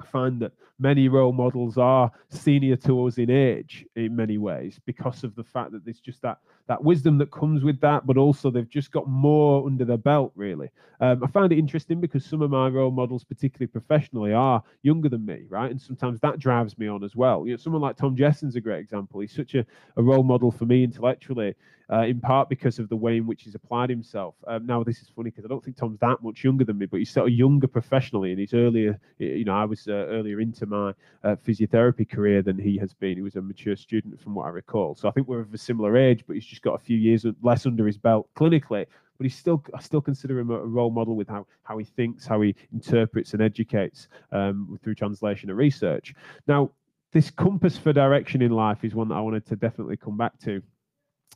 find 0.06 0.40
that 0.42 0.52
many 0.78 1.08
role 1.08 1.32
models 1.32 1.76
are 1.76 2.10
senior 2.28 2.76
to 2.76 3.06
us 3.06 3.18
in 3.18 3.30
age 3.30 3.86
in 3.96 4.14
many 4.14 4.38
ways 4.38 4.78
because 4.86 5.24
of 5.24 5.34
the 5.34 5.44
fact 5.44 5.72
that 5.72 5.84
there's 5.84 6.00
just 6.00 6.22
that 6.22 6.38
that 6.68 6.84
wisdom 6.84 7.16
that 7.18 7.30
comes 7.30 7.64
with 7.64 7.80
that, 7.80 8.06
but 8.06 8.16
also 8.18 8.50
they've 8.50 8.68
just 8.68 8.92
got 8.92 9.08
more 9.08 9.66
under 9.66 9.84
their 9.86 9.96
belt, 9.96 10.32
really. 10.36 10.68
Um, 11.00 11.24
I 11.24 11.26
find 11.26 11.50
it 11.50 11.58
interesting 11.58 11.98
because 12.00 12.24
some 12.24 12.42
of 12.42 12.50
my 12.50 12.68
role 12.68 12.90
models, 12.90 13.24
particularly 13.24 13.68
professionally, 13.68 14.32
are 14.34 14.62
younger 14.82 15.08
than 15.08 15.24
me, 15.24 15.44
right? 15.48 15.70
And 15.70 15.80
sometimes 15.80 16.20
that 16.20 16.38
drives 16.38 16.76
me 16.76 16.86
on 16.86 17.02
as 17.02 17.16
well. 17.16 17.46
You 17.46 17.52
know, 17.52 17.56
someone 17.56 17.80
like 17.80 17.96
Tom 17.96 18.14
Jesson's 18.14 18.54
a 18.56 18.60
great 18.60 18.80
example. 18.80 19.20
He's 19.20 19.34
such 19.34 19.54
a, 19.54 19.64
a 19.96 20.02
role 20.02 20.22
model 20.22 20.50
for 20.50 20.66
me 20.66 20.84
intellectually, 20.84 21.54
uh, 21.90 22.02
in 22.02 22.20
part 22.20 22.50
because 22.50 22.78
of 22.78 22.90
the 22.90 22.96
way 22.96 23.16
in 23.16 23.26
which 23.26 23.44
he's 23.44 23.54
applied 23.54 23.88
himself. 23.88 24.34
Um, 24.46 24.66
now, 24.66 24.84
this 24.84 24.98
is 25.00 25.08
funny 25.08 25.30
because 25.30 25.46
I 25.46 25.48
don't 25.48 25.64
think 25.64 25.78
Tom's 25.78 25.98
that 26.00 26.22
much 26.22 26.44
younger 26.44 26.64
than 26.64 26.76
me, 26.76 26.84
but 26.84 26.98
he's 26.98 27.10
sort 27.10 27.28
of 27.28 27.32
younger 27.32 27.66
professionally, 27.66 28.30
and 28.30 28.38
he's 28.38 28.52
earlier. 28.52 29.00
You 29.18 29.44
know, 29.44 29.54
I 29.54 29.64
was 29.64 29.88
uh, 29.88 29.92
earlier 29.92 30.40
into 30.40 30.66
my 30.68 30.94
uh, 31.24 31.36
physiotherapy 31.36 32.08
career 32.08 32.42
than 32.42 32.58
he 32.58 32.78
has 32.78 32.94
been. 32.94 33.16
He 33.16 33.22
was 33.22 33.36
a 33.36 33.42
mature 33.42 33.76
student, 33.76 34.20
from 34.20 34.34
what 34.34 34.46
I 34.46 34.50
recall. 34.50 34.94
So 34.94 35.08
I 35.08 35.10
think 35.12 35.28
we're 35.28 35.40
of 35.40 35.52
a 35.52 35.58
similar 35.58 35.96
age, 35.96 36.24
but 36.26 36.34
he's 36.34 36.46
just 36.46 36.62
got 36.62 36.74
a 36.74 36.78
few 36.78 36.96
years 36.96 37.26
less 37.42 37.66
under 37.66 37.86
his 37.86 37.98
belt 37.98 38.28
clinically. 38.36 38.86
But 39.16 39.24
he's 39.24 39.36
still, 39.36 39.64
I 39.74 39.80
still 39.80 40.00
consider 40.00 40.38
him 40.38 40.50
a 40.50 40.58
role 40.58 40.90
model 40.90 41.16
with 41.16 41.28
how 41.28 41.46
how 41.64 41.76
he 41.78 41.84
thinks, 41.84 42.24
how 42.26 42.40
he 42.40 42.54
interprets 42.72 43.32
and 43.32 43.42
educates 43.42 44.08
um, 44.30 44.78
through 44.82 44.94
translation 44.94 45.50
and 45.50 45.58
research. 45.58 46.14
Now, 46.46 46.70
this 47.12 47.30
compass 47.30 47.76
for 47.76 47.92
direction 47.92 48.42
in 48.42 48.52
life 48.52 48.84
is 48.84 48.94
one 48.94 49.08
that 49.08 49.16
I 49.16 49.20
wanted 49.20 49.46
to 49.46 49.56
definitely 49.56 49.96
come 49.96 50.16
back 50.16 50.38
to 50.40 50.62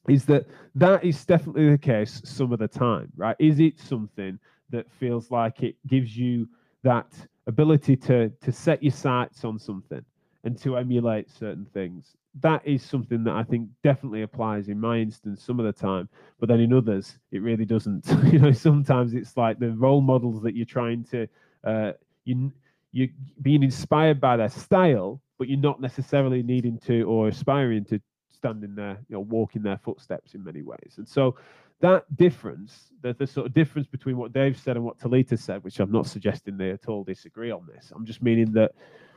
is 0.08 0.24
that 0.26 0.46
that 0.74 1.04
is 1.04 1.24
definitely 1.24 1.70
the 1.70 1.78
case 1.78 2.20
some 2.24 2.52
of 2.52 2.58
the 2.58 2.68
time, 2.68 3.10
right? 3.16 3.36
Is 3.38 3.60
it 3.60 3.78
something 3.78 4.38
that 4.70 4.90
feels 4.90 5.30
like 5.30 5.62
it 5.62 5.76
gives 5.86 6.16
you 6.16 6.48
that 6.82 7.06
ability 7.46 7.96
to 7.96 8.28
to 8.28 8.52
set 8.52 8.82
your 8.82 8.92
sights 8.92 9.44
on 9.44 9.58
something 9.58 10.04
and 10.44 10.58
to 10.62 10.76
emulate 10.76 11.30
certain 11.30 11.66
things? 11.72 12.16
That 12.40 12.66
is 12.66 12.82
something 12.82 13.24
that 13.24 13.34
I 13.34 13.42
think 13.42 13.68
definitely 13.82 14.22
applies 14.22 14.68
in 14.68 14.80
my 14.80 14.98
instance 14.98 15.42
some 15.42 15.60
of 15.60 15.66
the 15.66 15.72
time, 15.72 16.08
but 16.40 16.48
then 16.48 16.60
in 16.60 16.72
others 16.72 17.18
it 17.30 17.42
really 17.42 17.64
doesn't. 17.64 18.06
you 18.32 18.38
know, 18.38 18.52
sometimes 18.52 19.14
it's 19.14 19.36
like 19.36 19.58
the 19.58 19.72
role 19.72 20.00
models 20.00 20.42
that 20.42 20.54
you're 20.54 20.66
trying 20.66 21.04
to 21.04 21.28
uh, 21.64 21.92
you 22.24 22.52
you 22.92 23.08
being 23.40 23.62
inspired 23.62 24.20
by 24.20 24.36
their 24.36 24.48
style, 24.48 25.20
but 25.38 25.48
you're 25.48 25.58
not 25.58 25.80
necessarily 25.80 26.42
needing 26.42 26.78
to 26.78 27.02
or 27.02 27.28
aspiring 27.28 27.84
to 27.86 28.00
stand 28.30 28.64
in 28.64 28.74
their, 28.74 28.98
you 29.08 29.16
know, 29.16 29.20
walk 29.20 29.56
in 29.56 29.62
their 29.62 29.78
footsteps 29.78 30.34
in 30.34 30.44
many 30.44 30.62
ways. 30.62 30.94
And 30.96 31.08
so 31.08 31.36
that 31.82 32.04
difference, 32.16 32.92
the, 33.02 33.12
the 33.12 33.26
sort 33.26 33.46
of 33.46 33.52
difference 33.52 33.86
between 33.86 34.16
what 34.16 34.32
Dave 34.32 34.58
said 34.58 34.76
and 34.76 34.84
what 34.84 34.98
Talita 34.98 35.38
said, 35.38 35.62
which 35.62 35.80
I'm 35.80 35.92
not 35.92 36.06
suggesting 36.06 36.56
they 36.56 36.70
at 36.70 36.88
all 36.88 37.04
disagree 37.04 37.50
on 37.50 37.66
this. 37.66 37.92
I'm 37.94 38.06
just 38.06 38.22
meaning 38.22 38.52
that 38.52 38.72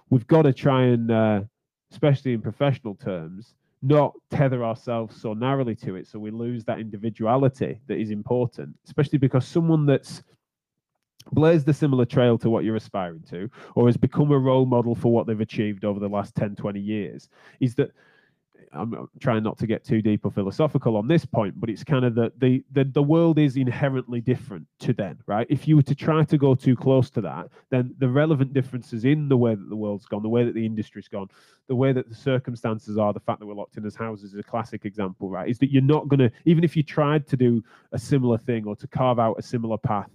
we've 0.09 0.27
got 0.27 0.41
to 0.43 0.53
try 0.53 0.85
and, 0.85 1.09
uh, 1.09 1.41
especially 1.91 2.33
in 2.33 2.41
professional 2.41 2.95
terms, 2.95 3.53
not 3.81 4.13
tether 4.31 4.65
ourselves 4.65 5.19
so 5.21 5.33
narrowly 5.33 5.75
to 5.75 5.95
it 5.95 6.07
so 6.07 6.17
we 6.17 6.31
lose 6.31 6.65
that 6.65 6.79
individuality 6.79 7.79
that 7.87 7.99
is 7.99 8.09
important, 8.09 8.75
especially 8.85 9.19
because 9.19 9.45
someone 9.45 9.85
that's 9.85 10.23
blazed 11.31 11.69
a 11.69 11.73
similar 11.73 12.05
trail 12.05 12.37
to 12.37 12.49
what 12.49 12.63
you're 12.63 12.75
aspiring 12.75 13.23
to 13.29 13.49
or 13.75 13.87
has 13.87 13.97
become 13.97 14.31
a 14.31 14.37
role 14.37 14.65
model 14.65 14.95
for 14.95 15.11
what 15.11 15.27
they've 15.27 15.41
achieved 15.41 15.85
over 15.85 15.99
the 15.99 16.09
last 16.09 16.35
10, 16.35 16.55
20 16.55 16.79
years 16.79 17.29
is 17.59 17.75
that 17.75 17.91
I'm 18.73 19.07
trying 19.19 19.43
not 19.43 19.57
to 19.59 19.67
get 19.67 19.83
too 19.83 20.01
deep 20.01 20.25
or 20.25 20.31
philosophical 20.31 20.97
on 20.97 21.07
this 21.07 21.25
point, 21.25 21.59
but 21.59 21.69
it's 21.69 21.83
kind 21.83 22.05
of 22.05 22.15
that 22.15 22.39
the, 22.39 22.63
the 22.71 22.83
the 22.83 23.03
world 23.03 23.39
is 23.39 23.57
inherently 23.57 24.21
different 24.21 24.67
to 24.79 24.93
then, 24.93 25.17
right? 25.27 25.47
If 25.49 25.67
you 25.67 25.75
were 25.75 25.83
to 25.83 25.95
try 25.95 26.23
to 26.23 26.37
go 26.37 26.55
too 26.55 26.75
close 26.75 27.09
to 27.11 27.21
that, 27.21 27.49
then 27.69 27.93
the 27.97 28.09
relevant 28.09 28.53
differences 28.53 29.05
in 29.05 29.29
the 29.29 29.37
way 29.37 29.55
that 29.55 29.69
the 29.69 29.75
world's 29.75 30.05
gone, 30.05 30.23
the 30.23 30.29
way 30.29 30.43
that 30.43 30.53
the 30.53 30.65
industry's 30.65 31.07
gone, 31.07 31.27
the 31.67 31.75
way 31.75 31.91
that 31.91 32.09
the 32.09 32.15
circumstances 32.15 32.97
are, 32.97 33.13
the 33.13 33.19
fact 33.19 33.39
that 33.39 33.45
we're 33.45 33.53
locked 33.53 33.77
in 33.77 33.85
as 33.85 33.95
houses 33.95 34.33
is 34.33 34.39
a 34.39 34.43
classic 34.43 34.85
example, 34.85 35.29
right? 35.29 35.49
Is 35.49 35.59
that 35.59 35.71
you're 35.71 35.81
not 35.81 36.07
gonna, 36.07 36.31
even 36.45 36.63
if 36.63 36.75
you 36.75 36.83
tried 36.83 37.27
to 37.27 37.37
do 37.37 37.63
a 37.91 37.99
similar 37.99 38.37
thing 38.37 38.65
or 38.65 38.75
to 38.75 38.87
carve 38.87 39.19
out 39.19 39.39
a 39.39 39.41
similar 39.41 39.77
path, 39.77 40.09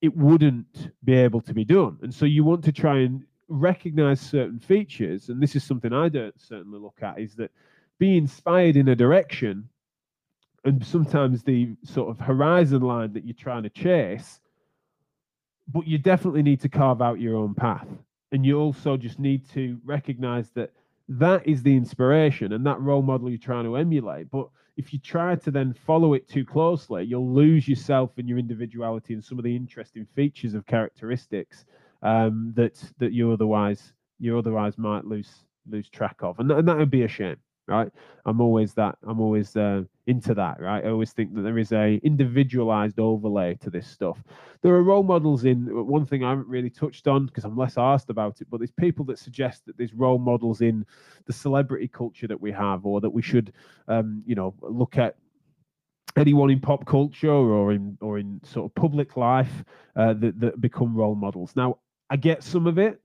it 0.00 0.16
wouldn't 0.16 0.90
be 1.04 1.14
able 1.14 1.40
to 1.42 1.52
be 1.52 1.64
done. 1.64 1.98
And 2.02 2.14
so 2.14 2.24
you 2.24 2.42
want 2.42 2.64
to 2.64 2.72
try 2.72 3.00
and 3.00 3.24
recognize 3.50 4.20
certain 4.20 4.58
features, 4.58 5.28
and 5.28 5.42
this 5.42 5.56
is 5.56 5.64
something 5.64 5.92
I 5.92 6.08
don't 6.08 6.40
certainly 6.40 6.78
look 6.78 7.02
at, 7.02 7.20
is 7.20 7.34
that 7.34 7.50
be 7.98 8.16
inspired 8.16 8.76
in 8.76 8.88
a 8.88 8.96
direction 8.96 9.68
and 10.64 10.84
sometimes 10.84 11.42
the 11.42 11.74
sort 11.84 12.10
of 12.10 12.20
horizon 12.20 12.82
line 12.82 13.12
that 13.14 13.24
you're 13.24 13.34
trying 13.34 13.62
to 13.64 13.70
chase, 13.70 14.40
but 15.68 15.86
you 15.86 15.98
definitely 15.98 16.42
need 16.42 16.60
to 16.60 16.68
carve 16.68 17.02
out 17.02 17.20
your 17.20 17.36
own 17.36 17.54
path. 17.54 17.86
And 18.32 18.44
you 18.44 18.58
also 18.58 18.96
just 18.96 19.18
need 19.18 19.48
to 19.50 19.78
recognize 19.84 20.50
that 20.50 20.72
that 21.08 21.46
is 21.46 21.62
the 21.62 21.76
inspiration 21.76 22.52
and 22.52 22.64
that 22.66 22.80
role 22.80 23.02
model 23.02 23.28
you're 23.28 23.38
trying 23.38 23.64
to 23.64 23.76
emulate. 23.76 24.30
But 24.30 24.48
if 24.76 24.92
you 24.92 24.98
try 24.98 25.34
to 25.34 25.50
then 25.50 25.74
follow 25.74 26.14
it 26.14 26.28
too 26.28 26.44
closely, 26.44 27.04
you'll 27.04 27.32
lose 27.32 27.66
yourself 27.66 28.12
and 28.18 28.28
your 28.28 28.38
individuality 28.38 29.14
and 29.14 29.24
some 29.24 29.38
of 29.38 29.44
the 29.44 29.56
interesting 29.56 30.06
features 30.14 30.54
of 30.54 30.66
characteristics 30.66 31.64
um, 32.02 32.52
that 32.56 32.82
that 32.98 33.12
you 33.12 33.32
otherwise 33.32 33.92
you 34.18 34.38
otherwise 34.38 34.78
might 34.78 35.04
lose 35.04 35.44
lose 35.68 35.88
track 35.88 36.16
of, 36.20 36.38
and, 36.38 36.50
and 36.50 36.68
that 36.68 36.76
would 36.76 36.90
be 36.90 37.02
a 37.02 37.08
shame 37.08 37.36
right? 37.70 37.88
I'm 38.26 38.40
always 38.40 38.74
that. 38.74 38.98
I'm 39.06 39.20
always 39.20 39.56
uh, 39.56 39.82
into 40.06 40.34
that, 40.34 40.60
right? 40.60 40.84
I 40.84 40.88
always 40.88 41.12
think 41.12 41.34
that 41.34 41.42
there 41.42 41.58
is 41.58 41.72
a 41.72 42.00
individualized 42.02 42.98
overlay 42.98 43.54
to 43.62 43.70
this 43.70 43.86
stuff. 43.86 44.22
There 44.62 44.74
are 44.74 44.82
role 44.82 45.04
models 45.04 45.44
in 45.44 45.66
one 45.86 46.04
thing 46.04 46.24
I 46.24 46.30
haven't 46.30 46.48
really 46.48 46.68
touched 46.68 47.06
on 47.06 47.26
because 47.26 47.44
I'm 47.44 47.56
less 47.56 47.78
asked 47.78 48.10
about 48.10 48.40
it, 48.40 48.48
but 48.50 48.58
there's 48.58 48.72
people 48.72 49.04
that 49.06 49.18
suggest 49.18 49.64
that 49.66 49.78
there's 49.78 49.94
role 49.94 50.18
models 50.18 50.60
in 50.60 50.84
the 51.26 51.32
celebrity 51.32 51.88
culture 51.88 52.26
that 52.26 52.40
we 52.40 52.50
have, 52.50 52.84
or 52.84 53.00
that 53.00 53.10
we 53.10 53.22
should, 53.22 53.52
um, 53.86 54.22
you 54.26 54.34
know, 54.34 54.52
look 54.60 54.98
at 54.98 55.14
anyone 56.16 56.50
in 56.50 56.58
pop 56.58 56.84
culture 56.86 57.30
or 57.30 57.72
in 57.72 57.96
or 58.00 58.18
in 58.18 58.40
sort 58.44 58.66
of 58.66 58.74
public 58.74 59.16
life 59.16 59.64
uh, 59.94 60.12
that 60.14 60.40
that 60.40 60.60
become 60.60 60.94
role 60.94 61.14
models. 61.14 61.52
Now, 61.54 61.78
I 62.10 62.16
get 62.16 62.42
some 62.42 62.66
of 62.66 62.78
it. 62.78 63.00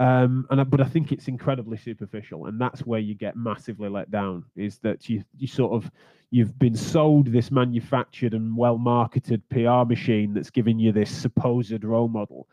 Um, 0.00 0.46
and 0.50 0.60
I, 0.60 0.64
but 0.64 0.80
I 0.80 0.84
think 0.84 1.10
it's 1.10 1.26
incredibly 1.26 1.76
superficial, 1.76 2.46
and 2.46 2.60
that's 2.60 2.86
where 2.86 3.00
you 3.00 3.14
get 3.14 3.36
massively 3.36 3.88
let 3.88 4.12
down. 4.12 4.44
Is 4.54 4.78
that 4.78 5.08
you 5.08 5.24
you 5.36 5.48
sort 5.48 5.72
of 5.72 5.90
you've 6.30 6.56
been 6.56 6.76
sold 6.76 7.26
this 7.26 7.50
manufactured 7.50 8.32
and 8.32 8.56
well 8.56 8.78
marketed 8.78 9.42
PR 9.48 9.84
machine 9.84 10.34
that's 10.34 10.50
giving 10.50 10.78
you 10.78 10.92
this 10.92 11.10
supposed 11.10 11.82
role 11.82 12.06
model. 12.06 12.48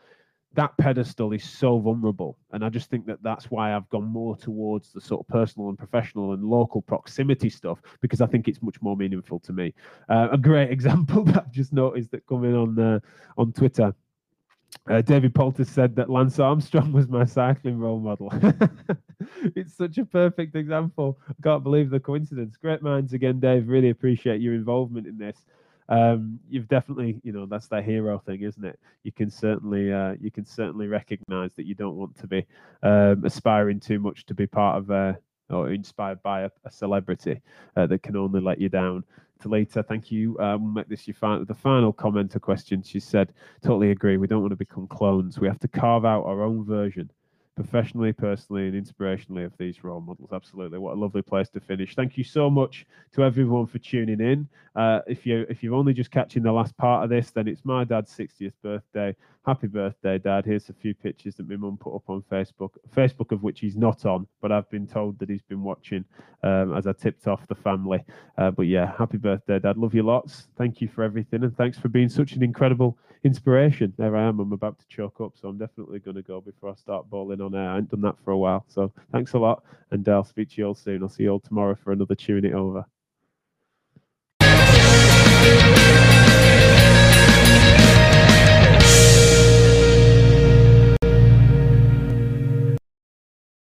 That 0.54 0.76
pedestal 0.78 1.32
is 1.32 1.44
so 1.44 1.78
vulnerable, 1.78 2.36
and 2.50 2.64
I 2.64 2.68
just 2.68 2.90
think 2.90 3.06
that 3.06 3.22
that's 3.22 3.48
why 3.48 3.76
I've 3.76 3.88
gone 3.90 4.06
more 4.06 4.36
towards 4.36 4.92
the 4.92 5.00
sort 5.00 5.20
of 5.20 5.28
personal 5.28 5.68
and 5.68 5.78
professional 5.78 6.32
and 6.32 6.42
local 6.42 6.82
proximity 6.82 7.50
stuff 7.50 7.80
because 8.00 8.20
I 8.20 8.26
think 8.26 8.48
it's 8.48 8.62
much 8.62 8.82
more 8.82 8.96
meaningful 8.96 9.38
to 9.40 9.52
me. 9.52 9.72
Uh, 10.08 10.30
a 10.32 10.38
great 10.38 10.70
example 10.72 11.22
that 11.26 11.44
I've 11.44 11.52
just 11.52 11.72
noticed 11.72 12.10
that 12.10 12.26
coming 12.26 12.56
on 12.56 12.76
uh, 12.76 12.98
on 13.38 13.52
Twitter 13.52 13.94
uh, 14.88 15.00
David 15.02 15.34
Poulter 15.34 15.64
said 15.64 15.96
that 15.96 16.10
Lance 16.10 16.38
Armstrong 16.38 16.92
was 16.92 17.08
my 17.08 17.24
cycling 17.24 17.78
role 17.78 18.00
model. 18.00 18.32
it's 19.54 19.74
such 19.74 19.98
a 19.98 20.04
perfect 20.04 20.54
example. 20.54 21.18
I 21.28 21.34
can't 21.42 21.62
believe 21.62 21.90
the 21.90 22.00
coincidence. 22.00 22.56
Great 22.56 22.82
minds 22.82 23.12
again, 23.12 23.40
Dave. 23.40 23.68
Really 23.68 23.90
appreciate 23.90 24.40
your 24.40 24.54
involvement 24.54 25.06
in 25.06 25.18
this. 25.18 25.36
Um, 25.88 26.40
you've 26.48 26.68
definitely, 26.68 27.20
you 27.22 27.32
know, 27.32 27.46
that's 27.46 27.68
that 27.68 27.84
hero 27.84 28.18
thing, 28.18 28.42
isn't 28.42 28.64
it? 28.64 28.78
You 29.04 29.12
can 29.12 29.30
certainly, 29.30 29.92
uh, 29.92 30.14
you 30.20 30.30
can 30.30 30.44
certainly 30.44 30.88
recognise 30.88 31.52
that 31.54 31.66
you 31.66 31.74
don't 31.74 31.96
want 31.96 32.16
to 32.18 32.26
be 32.26 32.46
um, 32.82 33.24
aspiring 33.24 33.80
too 33.80 34.00
much 34.00 34.26
to 34.26 34.34
be 34.34 34.46
part 34.46 34.78
of 34.78 34.90
a 34.90 35.18
or 35.48 35.70
inspired 35.70 36.22
by 36.22 36.42
a, 36.42 36.50
a 36.64 36.70
celebrity 36.70 37.40
uh, 37.76 37.86
that 37.86 38.02
can 38.02 38.16
only 38.16 38.40
let 38.40 38.60
you 38.60 38.68
down. 38.68 39.04
Talita, 39.42 39.86
thank 39.86 40.10
you. 40.10 40.38
Um, 40.38 40.64
we'll 40.64 40.72
make 40.72 40.88
this 40.88 41.06
your 41.06 41.14
final, 41.14 41.44
the 41.44 41.54
final 41.54 41.92
comment 41.92 42.34
or 42.36 42.40
question. 42.40 42.82
She 42.82 43.00
said, 43.00 43.32
totally 43.62 43.90
agree. 43.90 44.16
We 44.16 44.26
don't 44.26 44.40
want 44.40 44.52
to 44.52 44.56
become 44.56 44.86
clones. 44.86 45.38
We 45.38 45.48
have 45.48 45.60
to 45.60 45.68
carve 45.68 46.04
out 46.04 46.24
our 46.24 46.42
own 46.42 46.64
version 46.64 47.10
professionally, 47.56 48.12
personally, 48.12 48.68
and 48.68 48.74
inspirationally 48.74 49.44
of 49.44 49.52
these 49.58 49.82
role 49.82 50.00
models. 50.00 50.30
Absolutely, 50.32 50.78
what 50.78 50.96
a 50.96 51.00
lovely 51.00 51.22
place 51.22 51.48
to 51.48 51.60
finish. 51.60 51.94
Thank 51.96 52.16
you 52.16 52.22
so 52.22 52.48
much 52.48 52.86
to 53.14 53.24
everyone 53.24 53.66
for 53.66 53.78
tuning 53.78 54.20
in. 54.20 54.48
Uh, 54.76 55.00
if 55.06 55.26
you 55.26 55.46
if 55.48 55.62
you're 55.62 55.74
only 55.74 55.94
just 55.94 56.10
catching 56.10 56.42
the 56.42 56.52
last 56.52 56.76
part 56.76 57.02
of 57.02 57.10
this, 57.10 57.30
then 57.30 57.48
it's 57.48 57.64
my 57.64 57.82
dad's 57.82 58.16
60th 58.16 58.52
birthday. 58.62 59.16
Happy 59.46 59.68
birthday, 59.68 60.18
Dad! 60.18 60.44
Here's 60.44 60.68
a 60.70 60.72
few 60.72 60.92
pictures 60.92 61.36
that 61.36 61.48
my 61.48 61.54
mum 61.54 61.78
put 61.78 61.94
up 61.94 62.02
on 62.08 62.22
Facebook. 62.22 62.70
Facebook 62.94 63.30
of 63.30 63.42
which 63.44 63.60
he's 63.60 63.76
not 63.76 64.04
on, 64.04 64.26
but 64.42 64.50
I've 64.50 64.68
been 64.70 64.88
told 64.88 65.18
that 65.20 65.30
he's 65.30 65.42
been 65.42 65.62
watching 65.62 66.04
um, 66.42 66.76
as 66.76 66.86
I 66.88 66.92
tipped 66.92 67.28
off 67.28 67.46
the 67.46 67.54
family. 67.54 68.04
Uh, 68.36 68.50
but 68.50 68.62
yeah, 68.64 68.92
happy 68.98 69.18
birthday, 69.18 69.60
Dad! 69.60 69.78
Love 69.78 69.94
you 69.94 70.02
lots. 70.02 70.48
Thank 70.58 70.80
you 70.80 70.88
for 70.88 71.04
everything, 71.04 71.44
and 71.44 71.56
thanks 71.56 71.78
for 71.78 71.88
being 71.88 72.08
such 72.08 72.32
an 72.32 72.42
incredible 72.42 72.98
inspiration. 73.22 73.92
There 73.96 74.16
I 74.16 74.24
am. 74.24 74.40
I'm 74.40 74.52
about 74.52 74.78
to 74.80 74.86
choke 74.88 75.20
up, 75.20 75.34
so 75.40 75.48
I'm 75.48 75.58
definitely 75.58 76.00
going 76.00 76.16
to 76.16 76.22
go 76.22 76.40
before 76.40 76.70
I 76.70 76.74
start 76.74 77.08
bawling 77.08 77.40
on 77.46 77.54
air. 77.54 77.70
I 77.70 77.74
haven't 77.76 77.90
done 77.90 78.02
that 78.02 78.16
for 78.24 78.32
a 78.32 78.38
while. 78.38 78.64
So 78.68 78.92
thanks 79.12 79.32
a 79.32 79.38
lot, 79.38 79.64
and 79.90 80.08
uh, 80.08 80.12
I'll 80.12 80.24
speak 80.24 80.50
to 80.50 80.54
you 80.58 80.66
all 80.66 80.74
soon. 80.74 81.02
I'll 81.02 81.08
see 81.08 81.24
you 81.24 81.30
all 81.30 81.40
tomorrow 81.40 81.74
for 81.74 81.92
another 81.92 82.14
tune 82.14 82.44
it 82.44 82.52
over. 82.54 82.84